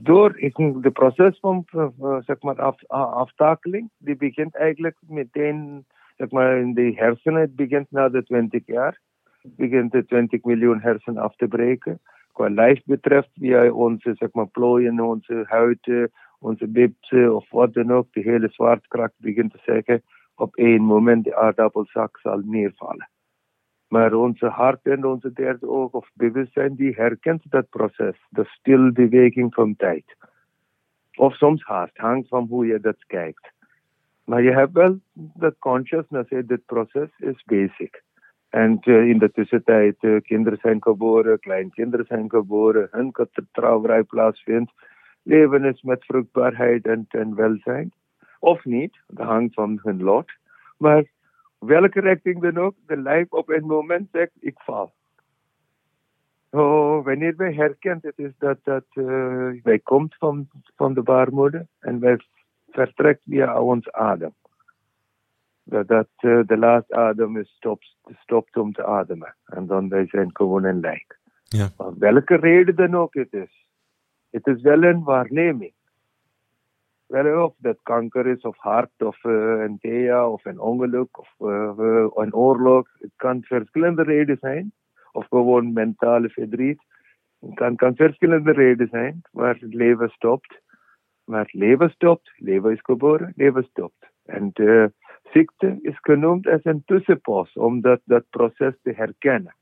Door 0.00 0.32
de 0.80 0.90
proces 0.92 1.38
van 1.40 1.64
uh, 1.74 2.16
zeg 2.20 2.40
maar 2.40 2.60
af, 2.62 2.86
aftakeling, 2.86 3.90
die 3.98 4.16
begint 4.16 4.56
eigenlijk 4.56 4.96
meteen 5.00 5.86
zeg 6.16 6.30
maar, 6.30 6.58
in 6.58 6.74
de 6.74 6.92
hersenen. 6.96 7.40
Het 7.40 7.56
begint 7.56 7.90
na 7.90 8.08
de 8.08 8.22
20 8.22 8.66
jaar. 8.66 9.00
Begint 9.42 9.92
de 9.92 10.04
20 10.04 10.42
miljoen 10.42 10.80
hersenen 10.80 11.22
af 11.22 11.36
te 11.36 11.48
breken. 11.48 12.00
Qua 12.32 12.50
lijf 12.50 12.82
betreft, 12.84 13.30
via 13.34 13.70
onze 13.70 14.14
zeg 14.14 14.32
maar, 14.32 14.46
plooien, 14.46 15.00
onze 15.00 15.44
huid, 15.46 16.10
onze 16.38 16.66
bibsen 16.66 17.36
of 17.36 17.50
wat 17.50 17.74
dan 17.74 17.92
ook. 17.92 18.12
De 18.12 18.20
hele 18.20 18.48
zwaartekracht 18.48 19.14
begint 19.16 19.52
te 19.52 19.58
zeggen, 19.64 20.02
op 20.34 20.56
één 20.56 20.82
moment 20.82 21.24
de 21.24 21.36
aardappelzak 21.36 22.18
zal 22.18 22.40
neervallen. 22.44 23.10
Maar 23.88 24.14
onze 24.14 24.46
hart 24.46 24.86
en 24.86 25.04
onze 25.04 25.32
derde 25.32 25.68
oog 25.68 25.92
of 25.92 26.10
bewustzijn, 26.14 26.74
die 26.74 26.94
herkent 26.94 27.50
dat 27.50 27.68
proces, 27.68 28.26
de 28.28 28.44
stilbeweging 28.44 29.54
van 29.54 29.76
tijd. 29.76 30.16
Of 31.14 31.34
soms 31.34 31.62
haast, 31.62 31.96
hangt 31.96 32.28
van 32.28 32.46
hoe 32.46 32.66
je 32.66 32.80
dat 32.80 33.04
kijkt. 33.06 33.52
Maar 34.24 34.42
je 34.42 34.52
hebt 34.52 34.72
wel 34.72 34.98
dat 35.14 35.58
consciousness, 35.58 36.28
dit 36.28 36.64
proces 36.64 37.10
is 37.16 37.42
basic. 37.44 38.02
En 38.52 38.78
uh, 38.84 39.08
in 39.08 39.18
de 39.18 39.30
tussentijd, 39.30 39.96
uh, 40.00 40.20
kinderen 40.20 40.58
zijn 40.62 40.82
geboren, 40.82 41.38
kleinkinderen 41.38 42.06
zijn 42.06 42.30
geboren, 42.30 42.88
hun 42.90 43.12
trouwerij 43.52 44.02
plaatsvindt. 44.02 44.72
Leven 45.22 45.64
is 45.64 45.82
met 45.82 46.04
vruchtbaarheid 46.04 46.86
en, 46.86 47.06
en 47.08 47.34
welzijn. 47.34 47.92
Of 48.38 48.64
niet, 48.64 49.00
dat 49.06 49.26
hangt 49.26 49.54
van 49.54 49.80
hun 49.82 50.02
lot. 50.02 50.32
Maar 50.78 51.04
welke 51.58 52.00
richting 52.00 52.40
dan 52.40 52.58
ook, 52.58 52.74
de 52.86 52.96
lijf 52.96 53.30
op 53.30 53.48
een 53.48 53.66
moment 53.66 54.08
zegt, 54.12 54.32
ik 54.40 54.58
val. 54.60 54.92
Oh, 56.50 57.04
wanneer 57.04 57.34
wij 57.36 57.52
herkent 57.52 58.02
het 58.02 58.18
is 58.18 58.32
dat, 58.38 58.58
dat 58.62 58.84
uh, 58.94 59.50
wij 59.62 59.78
komt 59.78 60.14
van, 60.18 60.48
van 60.76 60.94
de 60.94 61.02
baarmoeder 61.02 61.66
en 61.78 62.00
wij 62.00 62.18
vertrekt 62.70 63.22
via 63.22 63.60
ons 63.60 63.92
adem. 63.92 64.32
Dat, 65.64 66.08
uh, 66.20 66.40
de 66.46 66.56
laatste 66.56 66.94
adem 66.94 67.36
is 67.36 67.48
stopt, 67.48 67.96
stopt 68.18 68.56
om 68.56 68.72
te 68.72 68.84
ademen. 68.84 69.36
En 69.44 69.66
dan 69.66 69.88
wij 69.88 70.06
zijn 70.06 70.30
gewoon 70.32 70.64
een 70.64 70.80
lijk. 70.80 71.18
Ja. 71.42 71.68
Maar 71.76 71.98
welke 71.98 72.36
reden 72.36 72.76
dan 72.76 72.94
ook 72.94 73.14
het 73.14 73.32
is. 73.32 73.66
Het 74.30 74.46
is 74.46 74.62
wel 74.62 74.82
een 74.82 75.02
waarneming. 75.02 75.72
Wel 77.06 77.44
of 77.44 77.54
dat 77.56 77.78
kanker 77.82 78.26
is, 78.26 78.40
of 78.40 78.56
hart, 78.56 79.02
of 79.02 79.24
uh, 79.24 79.62
een 79.62 79.78
TEA, 79.78 80.28
of 80.28 80.44
een 80.44 80.60
ongeluk, 80.60 81.18
of 81.18 81.34
uh, 81.38 82.06
een 82.14 82.34
oorlog. 82.34 82.88
Het 82.98 83.12
kan 83.16 83.42
verschillende 83.42 84.02
redenen 84.02 84.38
zijn. 84.40 84.72
Of 85.12 85.26
gewoon 85.28 85.72
mentale 85.72 86.28
verdriet. 86.28 86.82
Het 87.40 87.54
kan, 87.54 87.76
kan 87.76 87.94
verschillende 87.94 88.52
redenen 88.52 88.88
zijn, 88.88 89.20
maar 89.32 89.56
het 89.58 89.74
leven 89.74 90.08
stopt. 90.08 90.60
Maar 91.24 91.40
het 91.40 91.52
leven 91.52 91.90
stopt, 91.90 92.32
leven 92.36 92.72
is 92.72 92.80
geboren, 92.82 93.32
leven 93.36 93.64
stopt. 93.64 94.10
En 94.24 94.50
de 94.52 94.92
ziekte 95.32 95.78
is 95.82 95.98
genoemd 96.00 96.46
als 96.48 96.64
een 96.64 96.82
tussenpost 96.86 97.56
om 97.56 97.80
dat, 97.80 98.00
dat 98.04 98.24
proces 98.30 98.74
te 98.82 98.92
herkennen. 98.96 99.54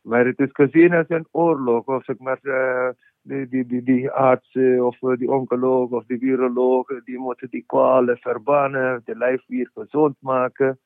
Maar 0.00 0.26
het 0.26 0.38
is 0.38 0.48
gezien 0.52 0.92
als 0.94 1.08
een 1.08 1.26
oorlog, 1.30 1.86
of 1.86 2.04
zeg 2.04 2.18
maar, 2.18 2.38
uh, 2.42 2.88
die, 3.22 3.48
die, 3.48 3.66
die, 3.66 3.82
die 3.82 4.10
arts 4.10 4.56
of 4.80 4.98
die 4.98 5.30
oncoloog 5.30 5.90
of 5.90 6.04
die 6.06 6.18
viroloog, 6.18 6.86
die 7.04 7.18
moeten 7.18 7.48
die 7.50 7.64
kwalen 7.66 8.16
verbannen, 8.16 9.02
de 9.04 9.16
lijf 9.16 9.42
weer 9.46 9.70
gezond 9.74 10.16
maken. 10.20 10.78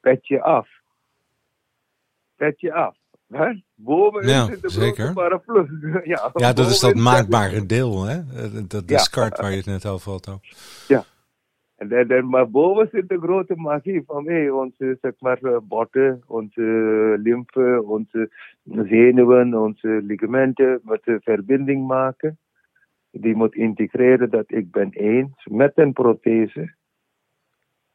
Petje 0.00 0.42
af. 0.42 0.68
Petje 2.36 2.72
af. 2.72 2.96
Hè? 3.28 3.62
Boven 3.74 4.28
ja, 4.28 4.48
is 4.50 4.60
de 4.60 4.68
zeker. 4.70 5.12
paraplu. 5.12 5.66
ja, 6.04 6.30
Ja, 6.34 6.52
dat 6.52 6.70
is 6.70 6.80
dat 6.80 6.94
maakbare 6.94 7.66
deel, 7.66 8.04
hè? 8.04 8.20
Dat 8.66 8.72
Ja. 8.86 8.96
discard 8.96 9.40
waar 9.40 9.50
je 9.50 9.56
het 9.56 9.66
net 9.66 9.86
over 9.86 10.10
had 10.12 10.28
ook. 10.28 10.42
En 11.80 11.88
dan, 11.88 12.06
dan, 12.06 12.28
maar 12.28 12.50
boven 12.50 12.88
zit 12.92 13.08
de 13.08 13.18
grote 13.18 13.56
magie 13.56 14.02
van 14.06 14.26
hey, 14.26 14.50
onze 14.50 14.98
zeg 15.00 15.12
maar, 15.18 15.42
eh, 15.42 15.56
botten, 15.62 16.22
onze 16.26 16.62
lymfe, 17.22 17.82
onze 17.84 18.30
zenuwen, 18.64 19.54
onze 19.54 19.88
ligamenten, 20.02 20.80
met 20.84 21.04
de 21.04 21.20
verbinding 21.22 21.86
maken. 21.86 22.38
Die 23.10 23.34
moet 23.34 23.54
integreren 23.54 24.30
dat 24.30 24.44
ik 24.46 24.70
ben 24.70 24.90
één 24.90 25.34
met 25.44 25.72
een 25.74 25.92
prothese. 25.92 26.74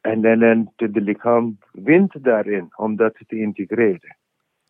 En 0.02 0.21
dan 0.21 0.41
en 0.41 0.74
de 0.76 1.02
lichaam 1.02 1.58
wint 1.71 2.24
daarin 2.24 2.67
om 2.76 2.95
dat 2.95 3.13
te 3.28 3.36
integreren. 3.39 4.17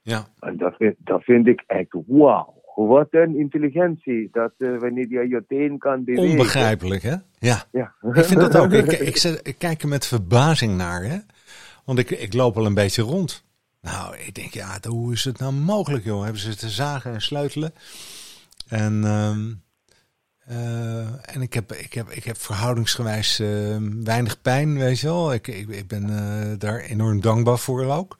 Ja, 0.01 0.25
En 0.39 0.57
dat 0.57 0.75
vind, 0.75 0.95
dat 0.97 1.23
vind 1.23 1.47
ik 1.47 1.63
echt 1.67 1.95
wauw. 2.07 2.53
Wat 2.75 3.07
een 3.11 3.37
intelligentie. 3.37 4.29
Dat 4.31 4.51
eh, 4.57 4.77
wanneer 4.79 5.09
je 5.09 5.27
je 5.27 5.43
teen 5.47 5.77
kan 5.77 6.03
bewegen. 6.03 6.29
onbegrijpelijk, 6.29 7.01
hè? 7.03 7.15
Ja. 7.39 7.63
Ja. 7.71 7.93
Ik 8.13 8.23
vind 8.25 8.39
dat 8.39 8.55
ook. 8.57 8.71
Ik, 8.71 8.91
ik, 9.11 9.17
zet- 9.17 9.47
ik 9.47 9.57
kijk 9.57 9.81
er 9.81 9.87
met 9.87 10.05
verbazing 10.05 10.75
naar, 10.77 11.03
hè? 11.03 11.17
Want 11.85 11.99
ik, 11.99 12.09
ik 12.09 12.33
loop 12.33 12.57
al 12.57 12.65
een 12.65 12.73
beetje 12.73 13.01
rond. 13.01 13.43
Nou, 13.81 14.17
ik 14.17 14.33
denk, 14.35 14.53
ja, 14.53 14.77
hoe 14.87 15.13
is 15.13 15.23
het 15.23 15.39
nou 15.39 15.53
mogelijk, 15.53 16.03
joh? 16.03 16.23
Hebben 16.23 16.41
ze 16.41 16.55
te 16.55 16.69
zagen 16.69 17.13
en 17.13 17.21
sleutelen? 17.21 17.73
En, 18.67 19.03
ehm, 19.03 19.53
eh, 20.39 21.35
en 21.35 21.41
ik, 21.41 21.53
heb, 21.53 21.71
ik, 21.73 21.93
heb, 21.93 22.09
ik 22.09 22.23
heb 22.23 22.37
verhoudingsgewijs 22.37 23.39
eh, 23.39 23.77
weinig 24.03 24.41
pijn, 24.41 24.77
weet 24.77 24.99
je 24.99 25.07
wel. 25.07 25.33
Ik, 25.33 25.47
ik, 25.47 25.69
ik 25.69 25.87
ben 25.87 26.09
eh, 26.09 26.57
daar 26.57 26.79
enorm 26.79 27.21
dankbaar 27.21 27.59
voor 27.59 27.85
ook. 27.85 28.17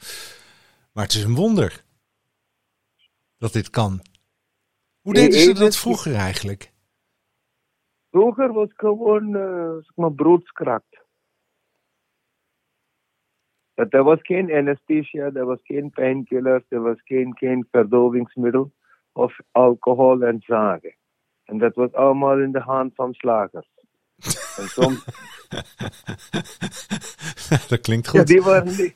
Maar 0.91 1.03
het 1.03 1.13
is 1.13 1.23
een 1.23 1.35
wonder 1.35 1.83
dat 3.37 3.53
dit 3.53 3.69
kan. 3.69 4.01
Hoe 5.05 5.13
deden 5.13 5.39
ze 5.39 5.53
dat 5.53 5.77
vroeger 5.77 6.15
eigenlijk? 6.15 6.71
Vroeger 8.11 8.53
was 8.53 8.69
gewoon 8.75 9.35
uh, 9.35 9.71
zeg 9.71 9.95
maar. 9.95 10.81
Dat 13.73 13.93
Er 13.93 14.03
was 14.03 14.19
geen 14.21 14.51
anesthesia, 14.51 15.31
er 15.33 15.45
was 15.45 15.59
geen 15.63 15.89
painkillers, 15.89 16.63
er 16.69 16.81
was 16.81 17.01
geen, 17.03 17.37
geen 17.37 17.67
verdovingsmiddel 17.71 18.71
of 19.11 19.37
alcohol 19.51 20.21
en 20.21 20.41
zagen. 20.41 20.95
En 21.43 21.57
dat 21.57 21.75
was 21.75 21.93
allemaal 21.93 22.39
in 22.39 22.51
de 22.51 22.61
hand 22.61 22.95
van 22.95 23.13
slagers. 23.13 23.69
en 24.57 24.67
soms, 24.67 25.05
dat 27.69 27.81
klinkt 27.81 28.11
ja, 28.11 28.19
goed. 28.19 28.27
die, 28.27 28.41
waren 28.41 28.75
die, 28.75 28.95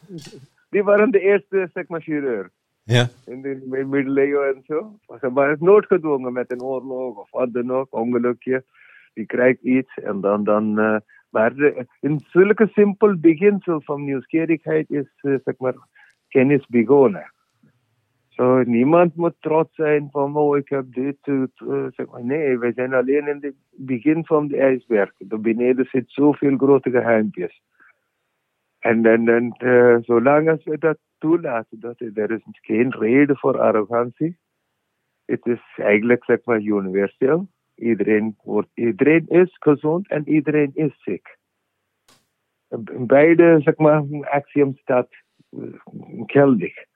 die 0.70 0.84
waren 0.84 1.12
de 1.12 1.20
eerste 1.20 1.70
zeg 1.74 1.88
maar, 1.88 2.02
chirurg. 2.02 2.50
Ja, 2.92 3.08
in 3.26 3.42
de 3.42 3.86
middeleeuwen 3.90 4.56
en 4.56 4.64
zo. 4.66 5.00
Maar 5.34 5.50
het 5.50 5.60
is 5.60 5.66
noodgedwongen 5.66 6.34
met 6.34 6.52
een 6.52 6.62
oorlog 6.62 7.18
of 7.18 7.32
wat 7.32 7.54
dan 7.54 7.72
ook, 7.72 7.94
ongelukje. 7.94 8.64
Die 9.14 9.26
krijgt 9.26 9.62
iets 9.62 9.94
en 9.98 10.22
dan. 10.22 10.44
dan 10.44 10.80
uh, 10.80 10.98
maar 11.30 11.54
in 12.00 12.20
zulke 12.30 12.68
simpel 12.68 13.18
beginsel 13.18 13.82
van 13.82 14.04
nieuwsgierigheid 14.04 14.90
is, 14.90 15.10
uh, 15.22 15.36
zeg 15.44 15.58
maar, 15.58 15.74
kennis 16.28 16.66
begonnen. 16.68 17.34
Zo, 18.28 18.64
niemand 18.64 19.16
moet 19.16 19.36
trots 19.40 19.76
zijn 19.76 20.08
van, 20.12 20.36
oh, 20.36 20.58
ik 20.58 20.70
heb 20.70 20.94
dit. 20.94 21.18
Uh, 21.28 21.44
zeg 21.90 22.10
maar, 22.12 22.24
nee, 22.24 22.60
we 22.60 22.72
zijn 22.76 22.94
alleen 22.94 23.28
in 23.28 23.38
het 23.42 23.56
begin 23.70 24.26
van 24.26 24.48
de 24.48 24.58
ijsberg. 24.58 25.12
Daar 25.18 25.42
beneden 25.42 25.86
zit 25.86 26.12
zoveel 26.12 26.58
grote 26.58 26.90
geheimpjes. 26.90 27.62
En, 28.80 29.06
en, 29.06 29.28
en 29.28 30.04
zolang 30.04 30.50
als 30.50 30.64
we 30.64 30.78
dat 30.78 30.98
toelaten, 31.20 31.80
dat 31.80 32.00
er 32.00 32.32
is 32.32 32.42
geen 32.44 32.92
reden 32.92 33.38
voor 33.38 33.60
arrogantie. 33.60 34.38
Het 35.26 35.46
is 35.46 35.62
eigenlijk, 35.76 36.24
zeg 36.24 36.40
maar, 36.44 36.62
universeel. 36.62 37.48
Iedereen, 37.76 38.38
wordt, 38.44 38.70
iedereen 38.74 39.28
is 39.28 39.56
gezond 39.60 40.10
en 40.10 40.30
iedereen 40.30 40.72
is 40.74 41.04
ziek. 41.04 41.38
Beide, 42.98 43.60
zeg 43.64 43.78
maar, 43.78 44.04
axiom 44.22 44.78
staat 44.78 45.10
geldig 46.26 46.88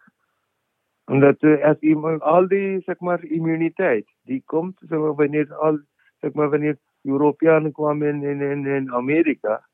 omdat 1.06 1.44
uh, 1.44 1.64
als 1.64 1.80
iemand, 1.80 2.22
al 2.22 2.48
die 2.48 2.82
zeg 2.82 3.00
maar, 3.00 3.24
immuniteit, 3.24 4.08
die 4.24 4.44
komt 4.46 4.78
zeg 4.80 5.00
wanneer, 5.00 5.54
al, 5.54 5.80
zeg 6.20 6.34
maar, 6.34 6.50
wanneer 6.50 6.78
Europeanen 7.02 7.72
kwamen 7.72 8.24
in, 8.24 8.42
in, 8.42 8.66
in 8.66 8.94
Amerika. 8.94 9.68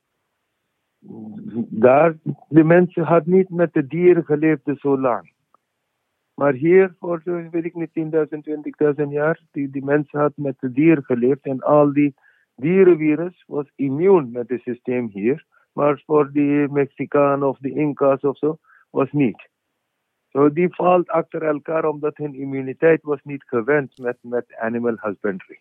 Daar, 1.68 2.14
de 2.48 2.64
mensen 2.64 3.02
hadden 3.02 3.34
niet 3.34 3.50
met 3.50 3.72
de 3.72 3.86
dieren 3.86 4.24
geleefd 4.24 4.62
zo 4.76 4.98
lang. 4.98 5.32
Maar 6.34 6.52
hier, 6.52 6.94
voor 6.98 7.22
weet 7.24 7.64
ik 7.64 7.74
niet, 7.74 7.90
10.000, 7.90 9.02
20.000 9.02 9.08
jaar, 9.08 9.40
die, 9.50 9.70
die 9.70 9.84
mensen 9.84 10.18
hadden 10.18 10.44
met 10.44 10.56
de 10.60 10.72
dieren 10.72 11.04
geleefd. 11.04 11.42
En 11.42 11.60
al 11.60 11.92
die 11.92 12.14
dierenvirus 12.54 13.44
was 13.46 13.72
immuun 13.76 14.30
met 14.30 14.48
het 14.48 14.60
systeem 14.60 15.08
hier. 15.12 15.44
Maar 15.72 16.02
voor 16.06 16.32
die 16.32 16.68
Mexicanen 16.68 17.48
of 17.48 17.58
de 17.58 17.70
Inca's 17.70 18.22
of 18.22 18.38
zo, 18.38 18.58
was 18.90 19.12
niet. 19.12 19.48
So 20.28 20.52
die 20.52 20.74
valt 20.74 21.08
achter 21.08 21.42
elkaar 21.42 21.84
omdat 21.84 22.16
hun 22.16 22.34
immuniteit 22.34 23.02
was 23.02 23.20
niet 23.22 23.44
gewend 23.46 23.98
met, 23.98 24.18
met 24.20 24.54
animal 24.56 24.96
husbandry. 25.00 25.60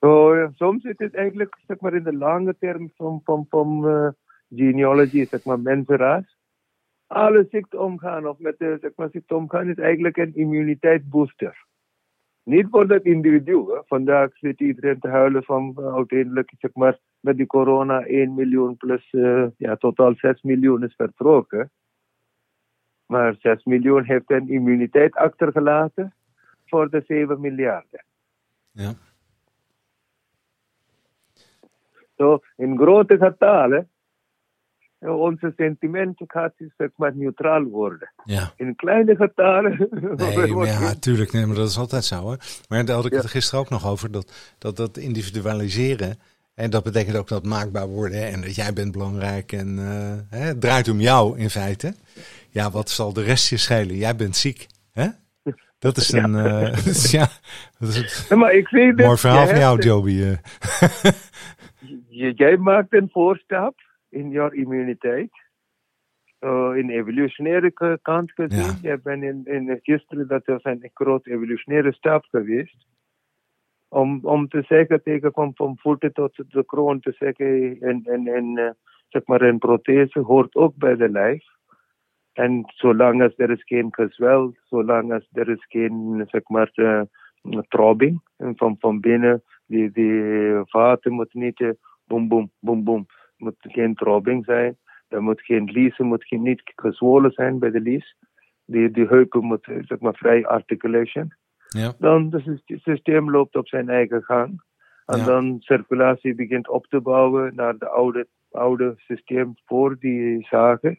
So, 0.00 0.48
soms 0.54 0.84
is 0.84 0.94
het 0.96 1.14
eigenlijk 1.14 1.58
zeg 1.66 1.80
maar, 1.80 1.94
in 1.94 2.02
de 2.02 2.16
lange 2.16 2.56
term 2.58 2.90
van, 2.96 3.20
van, 3.24 3.46
van 3.48 3.88
uh, 3.88 4.08
genealogy, 4.54 5.26
zeg 5.26 5.44
maar, 5.44 5.60
mensenraas. 5.60 6.38
Alle 7.06 7.46
ziekte 7.50 7.78
omgaan 7.78 8.28
of 8.28 8.38
met 8.38 8.58
de 8.58 8.78
zeg 8.80 8.90
maar, 8.96 9.08
ziekte 9.10 9.34
omgaan 9.34 9.68
is 9.68 9.76
eigenlijk 9.76 10.16
een 10.16 10.34
immuniteitsbooster. 10.34 11.64
Niet 12.42 12.66
voor 12.70 12.86
dat 12.86 13.02
individu. 13.02 13.64
Vandaag 13.86 14.36
zit 14.36 14.60
iedereen 14.60 15.00
te 15.00 15.08
huilen 15.08 15.44
van 15.44 15.76
uh, 15.78 15.94
uiteindelijk 15.94 16.52
zeg 16.58 16.74
maar, 16.74 16.98
met 17.20 17.36
die 17.36 17.46
corona 17.46 18.04
1 18.04 18.34
miljoen 18.34 18.76
plus 18.76 19.10
ja, 19.56 19.76
totaal 19.76 20.14
6 20.14 20.42
miljoen 20.42 20.84
is 20.84 20.94
vertrokken. 20.94 21.70
Maar 23.06 23.34
6 23.38 23.64
miljoen 23.64 24.04
heeft 24.04 24.30
een 24.30 24.48
immuniteit 24.48 25.14
achtergelaten 25.14 26.14
voor 26.66 26.90
de 26.90 27.02
7 27.06 27.40
miljard. 27.40 28.04
Ja. 28.70 28.92
Zo, 32.20 32.38
in 32.56 32.76
grote 32.76 33.16
getalen, 33.16 33.88
onze 34.98 35.52
sentimenten 35.56 36.26
gaat 36.28 36.52
zeg 36.76 36.88
maar 36.96 37.16
neutraal 37.16 37.62
worden. 37.62 38.12
Ja. 38.24 38.52
In 38.56 38.76
kleine 38.76 39.16
getalen. 39.16 39.88
Nee, 40.16 40.52
maar 40.54 40.66
ja, 40.66 40.80
natuurlijk. 40.80 41.32
Nee, 41.32 41.46
maar 41.46 41.56
dat 41.56 41.68
is 41.68 41.78
altijd 41.78 42.04
zo 42.04 42.16
hoor. 42.16 42.36
Maar 42.68 42.84
daar 42.84 42.96
had 42.96 43.04
ik 43.04 43.12
het 43.12 43.26
gisteren 43.26 43.60
ook 43.60 43.70
nog 43.70 43.86
over. 43.86 44.10
Dat, 44.10 44.54
dat, 44.58 44.76
dat 44.76 44.96
individualiseren. 44.96 46.18
En 46.54 46.70
dat 46.70 46.84
betekent 46.84 47.16
ook 47.16 47.28
dat 47.28 47.44
maakbaar 47.44 47.88
worden. 47.88 48.26
En 48.26 48.40
dat 48.40 48.54
jij 48.54 48.72
bent 48.72 48.92
belangrijk. 48.92 49.52
En 49.52 49.78
uh, 49.78 50.12
hè, 50.30 50.46
het 50.46 50.60
draait 50.60 50.88
om 50.88 51.00
jou 51.00 51.38
in 51.38 51.50
feite. 51.50 51.94
Ja, 52.50 52.70
wat 52.70 52.90
zal 52.90 53.12
de 53.12 53.22
rest 53.22 53.48
je 53.48 53.56
schelen? 53.56 53.96
Jij 53.96 54.16
bent 54.16 54.36
ziek. 54.36 54.66
Hè? 54.92 55.08
Dat 55.80 55.96
is 55.96 56.12
een. 56.12 56.32
Ja, 56.32 56.60
uh, 56.60 56.84
dus 56.84 57.10
ja 57.10 57.26
dat 57.78 57.88
is 57.88 58.26
ja, 58.28 58.36
maar 58.36 58.52
ik 58.52 58.68
zie 58.68 58.92
mooi 58.94 59.16
verhaal 59.16 59.46
van 59.46 59.58
jou, 59.58 59.82
Joby. 59.82 60.12
Uh. 62.10 62.32
jij 62.34 62.56
maakt 62.56 62.94
een 62.94 63.08
voorstap 63.12 63.74
in 64.08 64.30
jouw 64.30 64.50
immuniteit. 64.50 65.30
Uh, 66.40 66.72
in 66.76 66.90
evolutionaire 66.90 67.98
kant 68.02 68.32
gezien. 68.32 68.78
Ja. 68.82 68.90
Je 68.90 69.00
bent 69.02 69.22
in, 69.22 69.42
in 69.44 69.78
gisteren 69.82 70.28
dat 70.28 70.46
er 70.46 70.60
een 70.62 70.90
grote 70.94 71.30
evolutionaire 71.30 71.92
stap 71.92 72.24
geweest. 72.24 72.86
Om, 73.88 74.20
om 74.22 74.48
te 74.48 74.62
zeggen 74.62 75.02
tegen 75.02 75.32
van, 75.32 75.52
van 75.54 75.78
voeten 75.78 76.12
tot 76.12 76.44
de 76.48 76.64
kroon 76.64 77.00
te 77.00 77.12
zeggen 77.18 77.76
en, 77.80 78.02
en, 78.04 78.26
en 78.26 78.76
zeg 79.08 79.26
maar 79.26 79.42
een 79.42 79.58
prothese 79.58 80.18
hoort 80.18 80.54
ook 80.54 80.76
bij 80.76 80.96
de 80.96 81.10
lijf. 81.10 81.44
En 82.40 82.64
zolang 82.66 83.22
als 83.22 83.32
er 83.36 83.50
is 83.50 83.64
geen 83.64 83.88
gezwel, 83.90 84.54
zolang 84.64 85.12
als 85.12 85.28
er 85.32 85.48
is 85.48 85.64
geen, 85.68 86.24
zeg 86.30 86.48
maar, 86.48 86.70
uh, 86.74 87.02
throbbing 87.68 88.20
van, 88.36 88.76
van 88.78 89.00
binnen, 89.00 89.42
die, 89.66 89.90
die 89.90 90.22
vaten 90.64 91.12
moet 91.12 91.34
niet 91.34 91.60
uh, 91.60 91.70
boem, 92.04 92.28
boem, 92.28 92.50
boem, 92.60 92.84
boem. 92.84 93.06
moet 93.36 93.56
geen 93.58 93.94
throbbing 93.94 94.44
zijn. 94.44 94.76
Er 95.08 95.22
moet 95.22 95.40
geen 95.40 95.64
liezen, 95.64 96.06
moet 96.06 96.26
geen, 96.26 96.42
niet 96.42 96.62
gezwollen 96.76 97.30
zijn 97.30 97.58
bij 97.58 97.70
de 97.70 97.80
lies. 97.80 98.16
Die, 98.64 98.90
die 98.90 99.06
heupen 99.06 99.44
moet, 99.44 99.68
zeg 99.80 99.98
maar, 99.98 100.14
vrij 100.14 100.46
articulation. 100.46 101.34
Ja. 101.68 101.92
Dan 101.98 102.28
het 102.30 102.80
systeem 102.82 103.30
loopt 103.30 103.56
op 103.56 103.68
zijn 103.68 103.88
eigen 103.88 104.22
gang. 104.22 104.62
En 105.06 105.18
ja. 105.18 105.24
dan 105.24 105.56
circulatie 105.60 106.34
begint 106.34 106.68
op 106.68 106.86
te 106.86 107.00
bouwen 107.00 107.54
naar 107.54 107.72
het 107.72 107.84
oude, 107.84 108.26
oude 108.50 108.94
systeem 108.96 109.54
voor 109.64 109.96
die 109.98 110.46
zagen. 110.50 110.98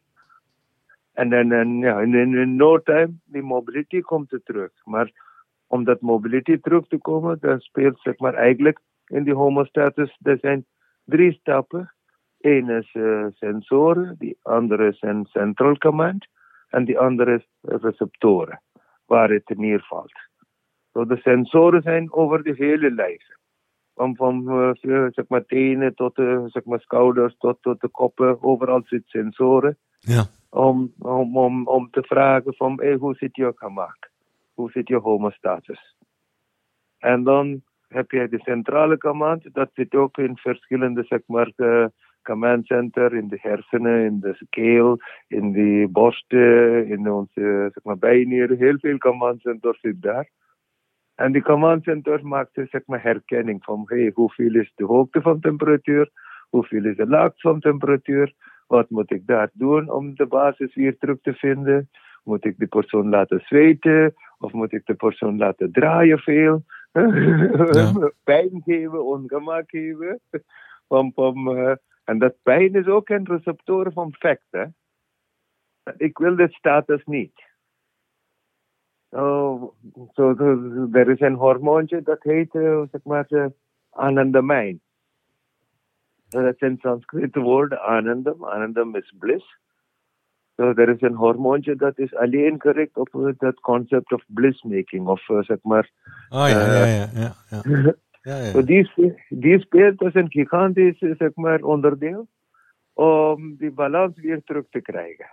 En 1.14 1.30
dan 1.30 1.52
in, 1.52 2.36
in 2.36 2.56
no 2.56 2.82
time, 2.82 3.14
die 3.26 3.42
mobility 3.42 4.02
komt 4.02 4.32
er 4.32 4.44
terug. 4.44 4.72
Maar 4.84 5.12
om 5.68 5.84
dat 5.84 6.02
mobility 6.02 6.58
terug 6.58 6.88
te 6.88 6.98
komen, 6.98 7.38
dan 7.40 7.60
speelt 7.60 8.00
zeg 8.00 8.18
maar 8.18 8.34
eigenlijk 8.34 8.80
in 9.06 9.24
die 9.24 9.34
homostatus, 9.34 10.18
er 10.22 10.38
zijn 10.38 10.66
drie 11.04 11.32
stappen. 11.32 11.94
Eén 12.40 12.70
is 12.70 12.94
uh, 12.94 13.26
sensoren, 13.30 14.16
die 14.18 14.38
andere 14.42 14.88
is 14.88 15.02
een 15.02 15.26
central 15.26 15.78
command 15.78 16.28
en 16.70 16.86
die 16.86 17.00
andere 17.00 17.34
is 17.36 17.48
receptoren, 17.62 18.62
waar 19.06 19.30
het 19.30 19.58
neervalt. 19.58 20.30
So 20.94 21.06
de 21.06 21.18
sensoren 21.18 21.82
zijn 21.82 22.14
over 22.14 22.44
de 22.44 22.54
hele 22.58 22.92
lijf. 22.92 23.24
Van, 23.94 24.16
van 24.16 24.44
uh, 24.48 25.08
zeg 25.10 25.28
maar 25.28 25.46
tenen 25.46 25.96
tot 25.96 26.16
zeg 26.46 26.64
maar 26.64 26.80
schouders 26.80 27.36
tot, 27.38 27.62
tot 27.62 27.82
de 27.82 27.90
koppen, 27.90 28.44
overal 28.44 28.82
zitten 28.86 29.10
sensoren. 29.10 29.78
Om, 30.50 30.94
om, 31.00 31.38
om, 31.38 31.68
om 31.68 31.90
te 31.90 32.04
vragen 32.04 32.54
van 32.54 32.80
hey, 32.82 32.96
hoe 32.96 33.16
zit 33.16 33.36
je 33.36 33.52
gemak? 33.56 34.12
Hoe 34.54 34.72
zit 34.72 34.88
je 34.88 34.98
homostatus? 34.98 35.96
En 36.98 37.24
dan 37.24 37.62
heb 37.88 38.12
je 38.12 38.30
de 38.30 38.40
centrale 38.40 38.98
command, 38.98 39.54
dat 39.54 39.70
zit 39.74 39.96
ook 39.96 40.18
in 40.18 40.38
verschillende 40.38 41.04
zeg 41.04 41.20
maar, 41.26 41.52
command 42.22 42.66
center, 42.66 43.14
in 43.14 43.28
de 43.28 43.38
hersenen, 43.42 44.06
in 44.06 44.20
de 44.20 44.46
keel, 44.50 45.00
in 45.28 45.52
de 45.52 45.88
borst, 45.92 46.32
in 46.32 47.12
onze 47.12 47.70
zeg 47.74 47.84
maar, 47.84 47.98
bijnieren, 47.98 48.58
heel 48.58 48.78
veel 48.80 48.98
command 48.98 49.42
center 49.42 49.78
zit 49.82 50.02
daar. 50.02 50.30
En 51.16 51.32
die 51.32 51.42
command 51.42 51.84
center 51.84 52.28
maakt 52.28 52.52
zeg 52.54 52.82
maar, 52.86 53.04
herkenning 53.04 53.64
van 53.64 53.84
hey, 53.86 54.12
hoeveel 54.14 54.56
is 54.56 54.72
de 54.76 54.86
hoogte 54.86 55.22
van 55.22 55.40
temperatuur, 55.40 56.10
hoeveel 56.50 56.86
is 56.86 56.96
de 56.96 57.08
laagte 57.08 57.40
van 57.40 57.60
temperatuur, 57.60 58.34
wat 58.72 58.90
moet 58.90 59.12
ik 59.12 59.28
daar 59.28 59.50
doen 59.54 59.92
om 59.92 60.16
de 60.16 60.26
basis 60.26 60.76
weer 60.76 60.98
terug 60.98 61.22
te 61.22 61.34
vinden? 61.34 61.90
Moet 62.24 62.46
ik 62.46 62.58
de 62.58 62.68
persoon 62.68 63.10
laten 63.10 63.40
zweten? 63.40 64.14
Of 64.38 64.52
moet 64.52 64.72
ik 64.72 64.86
de 64.86 64.94
persoon 64.94 65.38
laten 65.38 65.72
draaien 65.72 66.20
veel? 66.20 66.64
Ja. 66.92 68.12
pijn 68.24 68.62
geven, 68.66 69.06
ongemak 69.06 69.70
geven. 69.70 70.20
Pom, 70.88 71.14
pom, 71.14 71.48
uh, 71.48 71.76
en 72.04 72.20
dat 72.20 72.36
pijn 72.44 72.74
is 72.74 72.88
ook 72.88 73.10
een 73.10 73.26
receptor 73.26 73.92
van 73.92 74.14
fact. 74.14 74.48
Hè? 74.50 74.66
Ik 75.98 76.18
wil 76.18 76.36
de 76.36 76.48
status 76.50 77.04
niet. 77.06 77.50
Oh, 79.10 79.74
so, 80.12 80.36
er 80.92 81.10
is 81.10 81.20
een 81.20 81.36
hormoontje 81.36 82.02
dat 82.02 82.24
heet, 82.24 82.54
uh, 82.54 82.82
zeg 82.92 83.04
maar, 83.04 83.26
uh, 83.30 83.46
anandamijn. 83.90 84.82
That's 86.32 86.62
in 86.62 86.80
Sanskrit 86.82 87.36
word 87.36 87.74
Anandam. 87.74 88.40
Anandam 88.40 88.96
is 88.96 89.12
bliss. 89.20 89.44
So 90.58 90.74
there 90.74 90.92
is 90.92 91.02
een 91.02 91.16
hormoontje 91.16 91.76
dat 91.76 92.00
is 92.00 92.16
alleen 92.16 92.58
correct 92.58 92.98
op 92.98 93.34
dat 93.38 93.60
concept 93.60 94.12
of 94.12 94.24
bliss 94.28 94.64
making. 94.64 95.08
Of 95.08 95.30
uh, 95.30 95.42
maar. 95.62 95.90
Oh 96.30 96.48
ja, 96.50 96.68
uh, 96.68 96.68
ja, 96.68 96.86
ja. 96.86 97.34
ja, 97.50 97.62
ja. 97.64 97.94
ja, 98.22 98.38
ja. 98.38 98.52
so 98.52 98.64
die 99.30 99.60
speelt 99.60 100.02
als 100.02 100.14
een 100.14 100.32
gigantisch 100.32 100.98
zeg 100.98 101.36
maar, 101.36 101.62
onderdeel 101.62 102.28
om 102.94 103.56
die 103.58 103.72
balans 103.72 104.20
weer 104.20 104.44
terug 104.44 104.66
te 104.70 104.82
krijgen. 104.82 105.30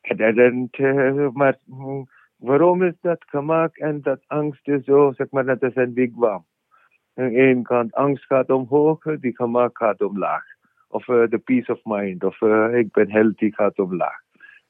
En, 0.00 0.38
en, 0.38 0.68
uh, 0.78 1.28
maar 1.32 1.58
waarom 2.36 2.82
is 2.82 2.94
dat 3.00 3.24
gemak 3.26 3.76
en 3.76 4.02
dat 4.02 4.20
angst 4.26 4.68
is 4.68 4.84
zo, 4.84 5.12
zeg 5.12 5.30
maar, 5.30 5.44
dat 5.44 5.62
is 5.62 5.76
een 5.76 5.94
wigwam. 5.94 6.44
Aan 7.20 7.28
de 7.28 7.36
ene 7.36 7.62
kant 7.62 7.94
angst 7.94 8.24
gaat 8.24 8.50
omhoog, 8.50 9.02
die 9.20 9.36
gemak 9.36 9.78
gaat 9.78 10.00
omlaag. 10.00 10.44
Of 10.88 11.08
uh, 11.08 11.28
de 11.28 11.38
peace 11.38 11.72
of 11.72 11.80
mind, 11.84 12.24
of 12.24 12.40
uh, 12.40 12.78
ik 12.78 12.92
ben 12.92 13.10
healthy 13.10 13.50
gaat 13.50 13.78
omlaag. 13.78 14.20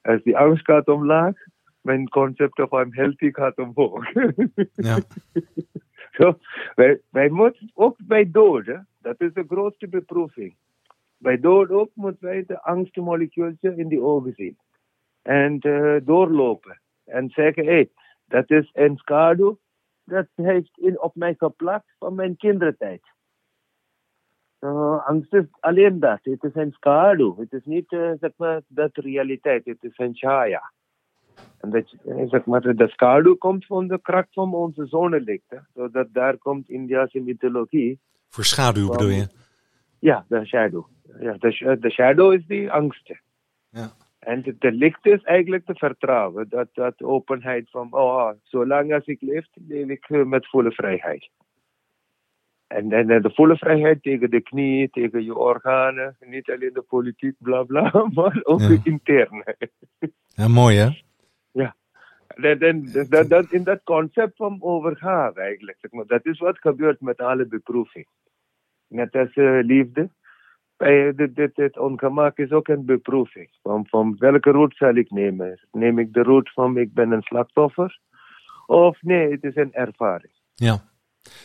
Als 0.01 0.23
die 0.23 0.37
angst 0.37 0.65
gaat 0.65 0.87
omlaag, 0.87 1.35
mijn 1.81 2.09
concept 2.09 2.59
of 2.59 2.71
I'm 2.71 2.93
healthy 2.93 3.31
gaat 3.31 3.57
omhoog. 3.57 4.05
Ja. 4.75 4.97
Zo, 6.11 6.37
wij, 6.75 7.01
wij 7.09 7.29
moeten 7.29 7.71
ook 7.73 7.97
bij 8.03 8.31
doden, 8.31 8.87
dat 9.01 9.21
is 9.21 9.33
de 9.33 9.45
grootste 9.47 9.87
beproeving. 9.87 10.55
Bij 11.17 11.39
dood 11.39 11.69
ook 11.69 11.89
moeten 11.93 12.27
wij 12.27 12.43
de 12.47 12.61
angstmolecuultje 12.61 13.75
in 13.75 13.87
die 13.87 14.01
ogen 14.01 14.33
zien. 14.33 14.57
En 15.21 15.59
eh, 15.59 15.95
doorlopen. 16.03 16.81
En 17.05 17.29
zeggen, 17.29 17.65
hé, 17.65 17.71
hey, 17.71 17.89
dat 18.25 18.49
is 18.49 18.69
een 18.73 18.97
schaduw. 18.97 19.59
Dat 20.03 20.27
heeft 20.35 20.77
in, 20.77 21.01
op 21.01 21.15
mij 21.15 21.35
geplakt 21.37 21.93
van 21.99 22.15
mijn 22.15 22.37
kindertijd. 22.37 23.01
Uh, 24.59 25.07
angst 25.07 25.33
is 25.33 25.45
alleen 25.59 25.99
dat. 25.99 26.19
Het 26.21 26.43
is 26.43 26.55
een 26.55 26.71
schaduw. 26.71 27.37
Het 27.37 27.53
is 27.53 27.65
niet 27.65 27.91
uh, 27.91 28.11
zeg 28.19 28.31
maar, 28.35 28.61
dat 28.67 28.97
realiteit. 28.97 29.65
Het 29.65 29.83
is 29.83 29.97
een 29.97 30.15
chaya. 30.15 30.71
En 31.57 31.69
dat, 31.69 31.95
zeg 32.29 32.45
maar, 32.45 32.75
de 32.75 32.87
schaduw 32.87 33.35
komt 33.35 33.65
van 33.65 33.87
de 33.87 34.01
kracht 34.01 34.33
van 34.33 34.53
onze 34.53 34.85
zonnelicht. 34.85 35.55
Zodat 35.73 36.07
daar 36.11 36.37
komt 36.37 36.69
Indiase 36.69 37.19
mythologie. 37.19 37.99
Voor 38.27 38.43
schaduw 38.43 38.89
bedoel 38.89 39.09
je? 39.09 39.27
Ja, 39.99 40.25
de 40.27 40.45
shadow. 40.45 40.87
Ja, 41.19 41.33
de, 41.33 41.77
de 41.79 41.91
shadow 41.91 42.33
is 42.33 42.45
die 42.45 42.71
angst. 42.71 43.11
Ja. 43.69 43.91
En 44.21 44.41
de, 44.41 44.55
de, 44.59 44.71
licht 44.71 45.05
is 45.05 45.23
eigenlijk 45.23 45.65
te 45.65 45.75
vertrouwen. 45.75 46.49
Dat, 46.49 46.67
dat 46.73 47.01
openheid 47.01 47.69
van, 47.69 47.93
oh, 47.93 48.29
zolang 48.43 48.93
als 48.93 49.05
ik 49.05 49.21
leef, 49.21 49.45
leef 49.67 49.87
ik 49.87 50.09
met 50.25 50.47
volle 50.47 50.71
vrijheid. 50.71 51.29
En, 52.67 52.91
en, 52.91 53.21
de 53.21 53.31
volle 53.33 53.57
vrijheid 53.57 54.03
tegen 54.03 54.29
de 54.29 54.41
knie, 54.41 54.89
tegen 54.89 55.23
je 55.23 55.35
organen. 55.35 56.15
Niet 56.19 56.49
alleen 56.49 56.73
de 56.73 56.81
politiek, 56.81 57.35
bla 57.37 57.63
bla, 57.63 57.91
maar 58.13 58.39
ook 58.43 58.59
ja. 58.59 58.77
interne. 58.83 59.57
Ja, 60.27 60.47
mooi 60.47 60.77
hè? 60.77 60.89
Ja. 61.51 61.75
Dat, 62.35 62.59
dat, 63.09 63.29
dat, 63.29 63.51
in 63.51 63.63
dat 63.63 63.83
concept 63.83 64.35
van 64.35 64.57
overgaan 64.59 65.35
eigenlijk. 65.35 65.77
Zeg 65.81 65.91
maar, 65.91 66.05
dat 66.05 66.25
is 66.25 66.39
wat 66.39 66.59
gebeurt 66.59 67.01
met 67.01 67.17
alle 67.17 67.47
beproeving. 67.47 68.07
Net 68.87 69.15
als 69.15 69.35
uh, 69.35 69.63
liefde. 69.63 70.09
Bij 70.81 71.13
dit, 71.15 71.35
dit, 71.35 71.55
dit 71.55 71.77
ongemak 71.77 72.37
is 72.37 72.51
ook 72.51 72.67
een 72.67 72.85
beproeving. 72.85 73.49
Van, 73.63 73.85
van 73.87 74.15
welke 74.17 74.51
route 74.51 74.75
zal 74.75 74.95
ik 74.95 75.11
nemen? 75.11 75.67
Neem 75.71 75.99
ik 75.99 76.13
de 76.13 76.23
route 76.23 76.51
van 76.53 76.77
ik 76.77 76.93
ben 76.93 77.11
een 77.11 77.21
slachtoffer? 77.21 77.99
Of 78.65 79.01
nee, 79.01 79.31
het 79.31 79.43
is 79.43 79.55
een 79.55 79.73
ervaring. 79.73 80.33
Ja. 80.55 80.83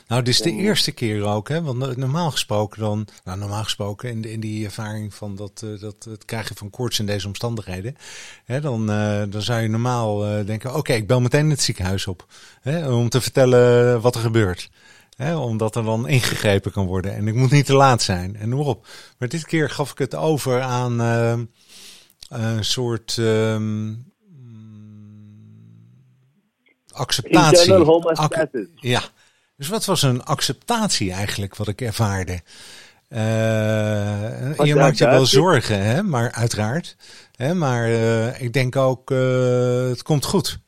Nou, 0.09 0.23
dit 0.23 0.35
is 0.35 0.41
de 0.41 0.51
eerste 0.51 0.95
keer 0.95 1.25
ook, 1.25 1.49
hè? 1.49 1.63
Want 1.63 1.97
normaal 1.97 2.31
gesproken 2.31 2.81
dan, 2.81 3.07
nou, 3.25 3.39
normaal 3.39 3.63
gesproken 3.63 4.11
in, 4.11 4.25
in 4.25 4.41
die 4.41 4.65
ervaring 4.65 5.15
van 5.15 5.37
dat, 5.37 5.63
uh, 5.65 5.81
dat 5.81 6.05
het 6.05 6.25
krijgen 6.25 6.57
van 6.57 6.71
koorts 6.71 6.99
in 6.99 7.07
deze 7.07 7.27
omstandigheden, 7.27 7.97
hè, 8.45 8.61
dan, 8.61 8.91
uh, 8.91 9.23
dan 9.29 9.43
zou 9.43 9.61
je 9.61 9.69
normaal 9.69 10.27
uh, 10.27 10.47
denken: 10.47 10.71
oké, 10.71 10.79
okay, 10.79 10.97
ik 10.97 11.07
bel 11.07 11.21
meteen 11.21 11.51
het 11.51 11.61
ziekenhuis 11.61 12.07
op, 12.07 12.27
hè, 12.61 12.93
om 12.93 13.09
te 13.09 13.21
vertellen 13.21 14.01
wat 14.01 14.15
er 14.15 14.21
gebeurt. 14.21 14.71
Hè, 15.17 15.37
omdat 15.37 15.77
er 15.77 15.85
dan 15.85 16.09
ingegrepen 16.09 16.73
kan 16.73 16.87
worden 16.87 17.15
en 17.15 17.29
ik 17.29 17.35
moet 17.35 17.51
niet 17.51 17.67
te 17.67 17.75
laat 17.75 18.03
zijn 18.03 18.37
en 18.37 18.49
noem 18.49 18.59
maar 18.59 18.69
op. 18.69 18.87
Maar 19.19 19.29
dit 19.29 19.47
keer 19.47 19.71
gaf 19.71 19.91
ik 19.91 19.99
het 19.99 20.15
over 20.15 20.61
aan 20.61 20.99
een 22.29 22.65
soort. 22.65 23.21
acceptatie. 26.93 27.73
Ac 28.15 28.49
ja. 28.75 29.03
Dus 29.57 29.69
wat 29.69 29.85
was 29.85 30.03
een 30.03 30.25
acceptatie 30.25 31.13
eigenlijk 31.13 31.57
wat 31.57 31.69
ik 31.69 31.81
ervaarde? 31.81 32.41
Uh, 33.09 33.19
je 34.65 34.75
maakt 34.75 34.99
je 34.99 35.05
wel 35.05 35.27
zorgen, 35.27 35.83
hè? 35.83 36.03
maar 36.03 36.33
uiteraard. 36.33 36.97
Hè? 37.37 37.55
Maar 37.55 37.89
uh, 37.89 38.41
ik 38.41 38.53
denk 38.53 38.77
ook, 38.77 39.11
uh, 39.11 39.89
het 39.89 40.03
komt 40.03 40.25
goed. 40.25 40.59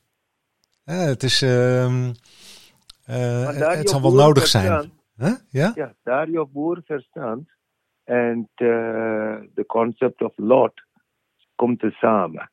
het 0.84 1.22
is, 1.22 1.42
uh, 1.42 2.08
het 3.12 3.88
zal 3.88 4.03
wel 4.03 4.14
nodig 4.14 4.47
zijn. 4.47 4.90
Huh? 5.16 5.35
Ja? 5.51 5.73
ja, 5.75 5.94
daar 6.03 6.31
je 6.31 6.47
boer 6.53 6.81
verstand 6.85 7.49
en 8.05 8.49
de 8.55 9.64
concept 9.66 10.23
of 10.23 10.33
lot 10.37 10.73
komt 11.55 11.83
er 11.83 11.92
samen. 11.92 12.51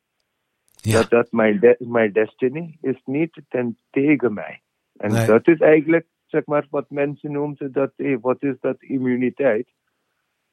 Ja. 0.74 0.98
Dat, 0.98 1.10
dat 1.10 1.32
mijn, 1.32 1.60
de, 1.60 1.76
mijn 1.78 2.12
destiny 2.12 2.78
is 2.80 3.00
niet 3.04 3.40
ten 3.48 3.78
tegen 3.90 4.34
mij. 4.34 4.62
En 4.96 5.12
nee. 5.12 5.26
dat 5.26 5.48
is 5.48 5.58
eigenlijk 5.58 6.06
zeg 6.26 6.46
maar, 6.46 6.66
wat 6.70 6.90
mensen 6.90 7.32
noemen 7.32 7.72
dat, 7.72 7.92
hey, 7.96 8.18
wat 8.18 8.42
is 8.42 8.56
dat 8.60 8.82
immuniteit? 8.82 9.68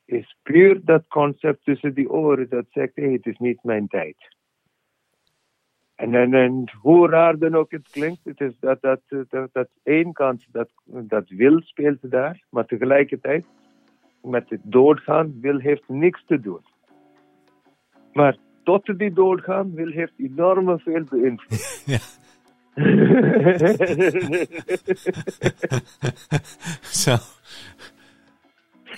Is 0.06 0.38
puur 0.42 0.82
dat 0.84 1.08
concept 1.08 1.64
tussen 1.64 1.94
die 1.94 2.10
oren 2.10 2.50
dat 2.50 2.66
zegt, 2.70 2.96
hey, 2.96 3.12
het 3.12 3.26
is 3.26 3.38
niet 3.38 3.64
mijn 3.64 3.88
tijd. 3.88 4.33
En, 5.96 6.16
en, 6.16 6.34
en 6.34 6.72
hoe 6.82 7.10
raar 7.10 7.38
dan 7.38 7.56
ook 7.56 7.72
het 7.72 7.90
klinkt, 7.92 8.20
het 8.24 8.42
is 8.42 8.60
dat, 8.60 8.82
dat, 8.82 9.00
dat, 9.30 9.50
dat 9.52 9.68
één 9.84 10.14
kant, 10.14 10.46
dat, 10.52 10.70
dat 10.86 11.30
wil 11.30 11.62
speelt 11.62 12.12
daar, 12.12 12.44
maar 12.50 12.66
tegelijkertijd 12.66 13.46
met 14.22 14.50
het 14.50 14.62
doodgaan, 14.64 15.40
wil 15.42 15.58
heeft 15.58 15.84
niks 15.88 16.24
te 16.26 16.40
doen. 16.40 16.62
Maar 18.14 18.38
tot 18.64 18.98
die 18.98 19.14
doodgaan, 19.14 19.74
wil 19.74 19.90
heeft 19.90 20.14
enorm 20.18 20.80
veel 20.80 21.04
beïnvloed. 21.10 21.84
Ja. 21.86 22.00
Zo. 26.82 27.16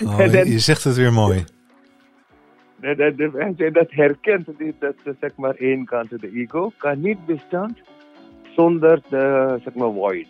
Oh, 0.04 0.34
je 0.44 0.60
zegt 0.60 0.84
het 0.84 0.96
weer 0.96 1.14
mooi. 1.14 1.44
Dat, 3.74 3.92
herkent, 3.92 4.48
dat 4.80 4.96
zeg 5.20 5.36
maar 5.36 5.56
één 5.56 5.86
kant, 5.86 6.10
de 6.10 6.32
ego, 6.34 6.72
kan 6.78 7.02
niet 7.02 7.26
bestaan 7.26 7.78
zonder 8.56 9.02
de 9.10 9.58
zeg 9.64 9.74
maar, 9.74 9.92
void. 9.92 10.28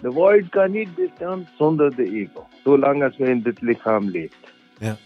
De 0.00 0.12
void 0.12 0.48
kan 0.48 0.70
niet 0.70 0.94
bestaan 0.94 1.48
zonder 1.56 1.96
de 1.96 2.04
ego, 2.04 2.46
zolang 2.64 3.02
als 3.02 3.16
we 3.16 3.24
in 3.24 3.42
dit 3.42 3.60
lichaam 3.60 4.08
leeft. 4.08 4.52
Ja. 4.78 4.96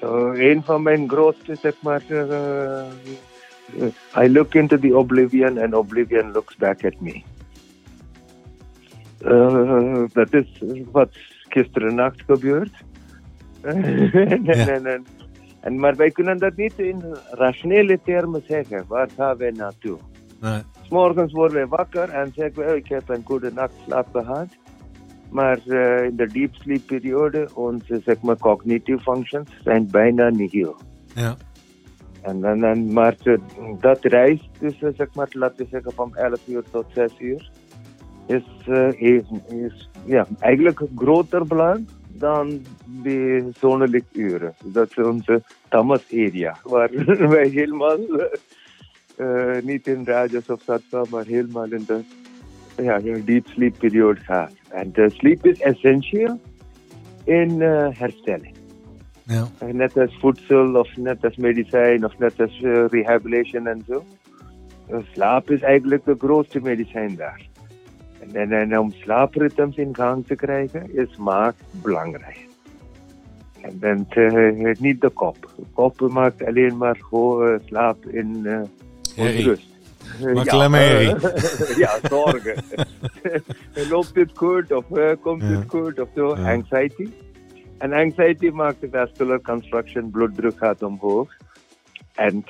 So, 0.00 0.32
een 0.32 0.62
van 0.62 0.82
mijn 0.82 1.08
grootste, 1.08 1.54
zeg 1.54 1.74
maar, 1.82 2.02
uh, 2.08 2.84
I 4.22 4.32
look 4.32 4.54
into 4.54 4.78
the 4.78 4.96
oblivion 4.96 5.58
and 5.58 5.74
oblivion 5.74 6.32
looks 6.32 6.56
back 6.56 6.84
at 6.84 7.00
me. 7.00 7.22
Uh, 9.24 10.04
dat 10.12 10.32
is 10.32 10.62
wat 10.90 11.16
gisteren 11.48 11.94
nacht 11.94 12.22
gebeurt. 12.26 12.72
en, 13.60 14.10
Ja. 14.44 14.66
en, 14.66 14.86
en, 14.86 15.06
en, 15.66 15.78
maar 15.78 15.96
wij 15.96 16.10
kunnen 16.10 16.38
dat 16.38 16.56
niet 16.56 16.78
in 16.78 17.02
rationele 17.30 17.98
termen 18.04 18.42
zeggen. 18.48 18.84
Waar 18.88 19.08
gaan 19.16 19.36
wij 19.36 19.50
naartoe? 19.50 19.98
Nee. 20.40 20.62
Morgens 20.90 21.32
worden 21.32 21.56
wij 21.56 21.66
wakker 21.66 22.08
en 22.08 22.32
zeggen 22.34 22.62
we, 22.62 22.70
oh, 22.70 22.76
ik 22.76 22.88
heb 22.88 23.08
een 23.08 23.22
goede 23.24 23.52
nachtslaap 23.52 24.06
gehad. 24.12 24.46
Maar 25.30 25.58
uh, 25.66 26.04
in 26.04 26.16
de 26.16 26.26
deep 26.26 26.54
sleep 26.54 26.86
periode, 26.86 27.48
onze 27.54 28.00
zeg 28.04 28.20
maar, 28.20 28.36
cognitive 28.36 29.00
functions 29.00 29.50
zijn 29.64 29.90
bijna 29.90 30.28
nihil. 30.28 30.76
Ja. 31.14 31.36
En, 32.22 32.44
en, 32.44 32.64
en, 32.64 32.92
maar 32.92 33.16
dat 33.80 34.04
reis 34.04 34.50
tussen, 34.58 34.94
zeg 34.96 35.14
maar, 35.14 35.28
laten 35.30 35.56
we 35.56 35.66
zeggen, 35.70 35.92
van 35.92 36.16
11 36.16 36.40
uur 36.46 36.64
tot 36.70 36.86
6 36.94 37.12
uur, 37.18 37.50
is, 38.26 38.44
uh, 38.68 39.00
is, 39.00 39.22
is 39.48 39.90
ja, 40.04 40.26
eigenlijk 40.38 40.82
groter 40.96 41.46
belang 41.46 41.88
dan 42.18 42.62
de 43.02 43.48
zonnelichturen. 43.58 44.54
Dat 44.64 44.90
is 44.90 45.04
onze 45.04 45.42
Tamas 45.68 46.04
area, 46.12 46.56
waar 46.62 46.90
wij 47.28 47.48
helemaal 47.48 47.98
uh, 49.16 49.56
niet 49.62 49.86
in 49.86 50.04
Rajas 50.04 50.50
of 50.50 50.60
Sattva, 50.60 51.04
maar 51.10 51.24
helemaal 51.24 51.72
in 51.72 51.84
de 51.86 52.00
ja, 52.82 52.98
deep 53.24 53.46
sleep 53.46 53.78
periode 53.78 54.20
gaan. 54.20 54.50
En 54.68 54.92
de 54.92 55.10
sleep 55.10 55.46
is 55.46 55.60
essentieel 55.60 56.40
in 57.24 57.60
herstelling. 57.60 58.54
Ja. 59.22 59.48
Net 59.72 59.96
als 59.96 60.16
voedsel 60.20 60.74
of 60.74 60.96
net 60.96 61.24
als 61.24 61.36
medicijn 61.36 62.04
of 62.04 62.18
net 62.18 62.40
als 62.40 62.60
uh, 62.60 62.84
rehabilitation 62.88 63.66
en 63.66 63.84
zo. 63.88 64.04
Slaap 65.12 65.50
is 65.50 65.60
eigenlijk 65.60 66.04
de 66.04 66.14
grootste 66.18 66.60
medicijn 66.60 67.16
daar. 67.16 67.46
En, 68.32 68.52
en, 68.52 68.78
om 68.78 68.92
slaapritmes 68.92 69.76
in 69.76 69.94
gang 69.94 70.26
te 70.26 70.34
krijgen 70.34 70.96
is 70.96 71.16
maag 71.16 71.54
belangrijk. 71.70 72.46
En 73.60 73.78
dan 73.78 74.06
uh, 74.14 74.74
niet 74.78 75.00
de 75.00 75.10
kop. 75.10 75.52
De 75.56 75.64
kop 75.74 76.00
maakt 76.00 76.44
alleen 76.46 76.76
maar 76.76 76.96
gewoon 77.00 77.60
slaap 77.64 78.06
in 78.06 78.46
uh. 79.16 79.56
Maakt 80.34 80.48
alleen 80.48 80.70
maar 80.70 80.80
herrie. 80.80 81.78
ja, 81.84 81.98
zorgen. 82.02 82.64
Loopt 83.90 84.14
dit 84.14 84.30
goed 84.34 84.72
of 84.72 84.84
komt 85.20 85.42
Ja. 85.42 85.48
dit 85.48 85.64
goed 85.68 86.00
of 86.00 86.08
zo. 86.14 86.36
Ja. 86.36 86.52
Anxiety. 86.52 87.08
En 87.78 87.92
anxiety 87.92 88.48
maakt 88.48 88.80
de 88.80 88.88
vascular 88.90 89.40
construction, 89.40 90.10
bloeddruk 90.10 90.58
gaat 90.58 90.82
omhoog. 90.82 91.36
En 92.14 92.44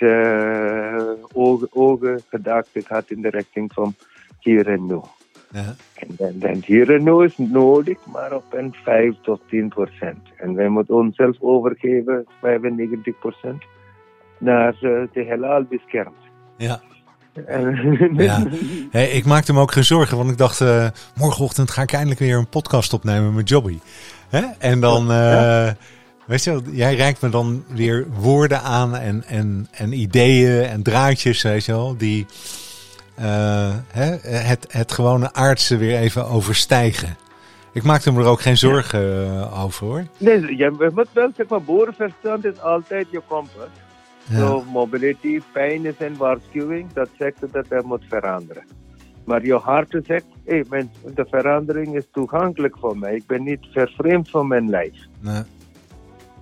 ogen, 1.33 1.69
ogen, 1.73 2.21
gedachten 2.29 2.83
gaat 2.83 3.11
in 3.11 3.23
de 3.23 3.29
richting 3.29 3.73
van 3.73 3.95
hier 4.41 4.69
en 4.69 4.87
nu. 4.87 5.01
Ja. 5.57 5.75
En 5.95 6.39
dan, 6.39 6.63
hier 6.65 6.95
en 6.95 7.05
nu 7.05 7.25
is 7.25 7.37
nodig, 7.37 7.99
maar 8.13 8.33
op 8.33 8.45
een 8.51 8.75
5 8.85 9.15
tot 9.23 9.41
10 9.49 9.69
procent. 9.69 10.29
En 10.37 10.55
wij 10.55 10.69
moeten 10.69 10.95
onszelf 10.95 11.37
overgeven, 11.41 12.27
95 12.41 13.19
procent, 13.19 13.63
naar 14.39 14.75
uh, 14.81 15.03
de 15.13 15.23
heelal 15.23 15.63
beschermd. 15.63 16.17
Ja. 16.57 16.81
Ja. 18.17 18.47
Hey, 18.91 19.09
ik 19.09 19.25
maakte 19.25 19.53
me 19.53 19.61
ook 19.61 19.73
geen 19.73 19.85
zorgen, 19.85 20.17
want 20.17 20.31
ik 20.31 20.39
dacht, 20.39 20.61
uh, 20.61 20.87
morgenochtend 21.17 21.71
ga 21.71 21.83
ik 21.83 21.93
eindelijk 21.93 22.21
weer 22.21 22.37
een 22.37 22.49
podcast 22.49 22.93
opnemen 22.93 23.35
met 23.35 23.49
Jobby. 23.49 23.79
Hè? 24.29 24.43
En 24.59 24.81
dan, 24.81 25.11
uh, 25.11 25.71
weet 26.27 26.45
je 26.45 26.51
wel, 26.51 26.63
jij 26.71 26.95
reikt 26.95 27.21
me 27.21 27.29
dan 27.29 27.65
weer 27.69 28.07
woorden 28.21 28.63
aan 28.63 28.97
en, 28.97 29.25
en, 29.25 29.69
en 29.71 29.93
ideeën 29.93 30.63
en 30.63 30.83
draadjes, 30.83 31.43
weet 31.43 31.65
je 31.65 31.73
wel, 31.73 31.97
die 31.97 32.27
hè, 33.93 34.17
het, 34.29 34.67
het 34.71 34.93
gewone 34.93 35.33
aardse 35.33 35.77
weer 35.77 35.99
even 35.99 36.29
overstijgen. 36.29 37.17
Ik 37.73 37.83
maakte 37.83 38.13
me 38.13 38.21
er 38.21 38.27
ook 38.27 38.41
geen 38.41 38.57
zorgen 38.57 39.01
ja. 39.01 39.51
over 39.63 39.87
hoor. 39.87 40.05
Nee, 40.19 40.57
je 40.57 40.91
moet 40.95 41.09
wel 41.13 41.31
zeg 41.37 41.49
maar, 41.49 41.63
boerenverstand 41.63 42.45
is 42.45 42.61
altijd 42.61 43.07
je 43.11 43.23
kompas. 43.29 43.69
Ja. 44.29 44.39
So, 44.39 44.65
mobility, 44.73 45.41
pijn 45.53 45.87
is 45.87 45.95
een 45.99 46.17
waarschuwing. 46.17 46.93
Dat 46.93 47.09
zegt 47.19 47.53
dat 47.53 47.67
er 47.69 47.87
moet 47.87 48.05
veranderen. 48.09 48.65
Maar 49.25 49.45
je 49.45 49.55
hart 49.55 49.99
zegt, 50.03 50.25
hey, 50.45 50.65
mijn, 50.69 50.91
de 51.15 51.27
verandering 51.31 51.97
is 51.97 52.05
toegankelijk 52.13 52.79
voor 52.79 52.99
mij. 52.99 53.15
Ik 53.15 53.27
ben 53.27 53.43
niet 53.43 53.67
vervreemd 53.71 54.31
van 54.31 54.47
mijn 54.47 54.71
lijf. 54.71 54.97
Nee. 55.21 55.43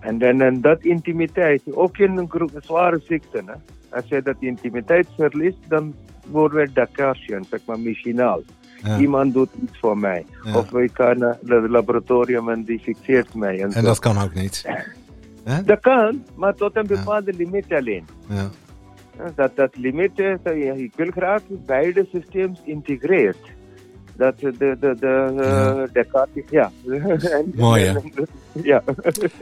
En, 0.00 0.18
dan, 0.18 0.40
en 0.40 0.60
dat 0.60 0.84
intimiteit, 0.84 1.62
ook 1.70 1.98
in 1.98 2.16
een 2.16 2.50
zware 2.60 3.00
ziekte. 3.04 3.42
Hè? 3.46 3.54
Als 3.96 4.04
je 4.08 4.22
dat 4.22 4.36
intimiteit 4.38 5.06
verliest, 5.16 5.58
dan 5.68 5.94
worden 6.30 6.58
we 6.58 6.72
Dakarsian, 6.72 7.44
zeg 7.50 7.60
maar, 7.66 7.80
machinaal. 7.80 8.42
Ja. 8.82 8.98
Iemand 8.98 9.32
doet 9.32 9.50
iets 9.62 9.78
voor 9.78 9.98
mij. 9.98 10.26
Ja. 10.44 10.58
Of 10.58 10.72
ik 10.72 10.90
ga 10.94 11.12
naar 11.12 11.38
het 11.46 11.70
laboratorium 11.70 12.48
en 12.48 12.64
die 12.64 12.78
fixeert 12.78 13.34
mij. 13.34 13.60
En, 13.60 13.72
en 13.72 13.84
dat 13.84 13.98
kan 13.98 14.18
ook 14.18 14.34
niet. 14.34 14.64
Dat 15.64 15.80
kan, 15.80 16.24
maar 16.34 16.54
tot 16.54 16.76
een 16.76 16.86
bepaalde 16.86 17.30
ja. 17.30 17.36
limiet 17.36 17.72
alleen. 17.72 18.04
Ja. 18.28 18.50
Dat, 19.34 19.56
dat 19.56 19.76
limiet, 19.76 20.18
ik 20.76 20.92
wil 20.96 21.10
graag 21.10 21.42
beide 21.48 22.06
systems 22.12 22.60
integreert. 22.64 23.52
Dat 24.16 24.34
de, 24.38 24.54
de, 24.58 24.76
de, 24.80 24.96
de, 25.00 25.88
de 25.92 26.06
kaart 26.12 26.28
is, 26.32 26.42
ja. 26.50 26.70
Mooi 27.54 27.84
hè? 27.84 27.94
ja. 28.72 28.82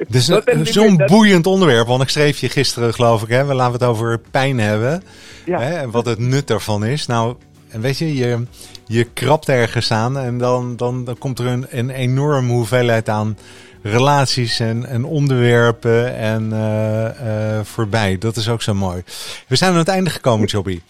Dus 0.09 0.31
zo'n 0.63 1.03
boeiend 1.07 1.47
onderwerp, 1.47 1.87
want 1.87 2.03
ik 2.03 2.09
schreef 2.09 2.39
je 2.39 2.49
gisteren 2.49 2.95
geloof 2.95 3.23
ik, 3.23 3.29
hè, 3.29 3.45
we 3.45 3.55
laten 3.55 3.73
het 3.73 3.83
over 3.83 4.21
pijn 4.31 4.59
hebben. 4.59 5.03
Ja. 5.45 5.61
Hè, 5.61 5.75
en 5.75 5.91
wat 5.91 6.07
het 6.07 6.19
nut 6.19 6.47
daarvan 6.47 6.85
is. 6.85 7.07
Nou, 7.07 7.37
en 7.69 7.81
weet 7.81 7.99
je, 7.99 8.15
je, 8.15 8.47
je 8.87 9.05
krabt 9.05 9.49
ergens 9.49 9.91
aan 9.91 10.19
en 10.19 10.39
dan, 10.39 10.77
dan, 10.77 11.05
dan 11.05 11.19
komt 11.19 11.39
er 11.39 11.47
een, 11.47 11.67
een 11.71 11.91
enorme 11.91 12.53
hoeveelheid 12.53 13.09
aan 13.09 13.37
relaties 13.83 14.61
en, 14.61 14.87
en 14.87 15.05
onderwerpen 15.05 16.17
en 16.17 16.51
uh, 16.53 17.05
uh, 17.05 17.65
voorbij. 17.65 18.19
Dat 18.19 18.37
is 18.37 18.49
ook 18.49 18.63
zo 18.63 18.75
mooi. 18.75 19.03
We 19.47 19.57
zijn 19.57 19.73
aan 19.73 19.79
het 19.79 19.89
einde 19.89 20.11
gekomen, 20.11 20.47
Jobby. 20.47 20.81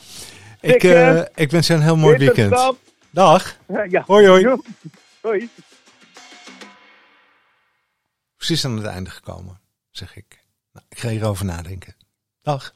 Ik, 0.61 0.83
uh, 0.83 1.21
ik 1.35 1.51
wens 1.51 1.67
je 1.67 1.75
een 1.75 1.83
heel 1.83 1.97
mooi 1.97 2.17
weekend. 2.17 2.75
Dag. 3.13 3.57
Ja. 3.89 4.05
Hoi, 4.07 4.27
hoi. 4.27 4.45
Hoi. 5.23 5.49
Precies 8.37 8.65
aan 8.65 8.77
het 8.77 8.87
einde 8.87 9.11
gekomen, 9.11 9.61
zeg 9.91 10.17
ik. 10.17 10.45
Nou, 10.73 10.87
ik 10.89 10.99
ga 10.99 11.09
hierover 11.09 11.45
nadenken. 11.45 11.97
Dag. 12.43 12.75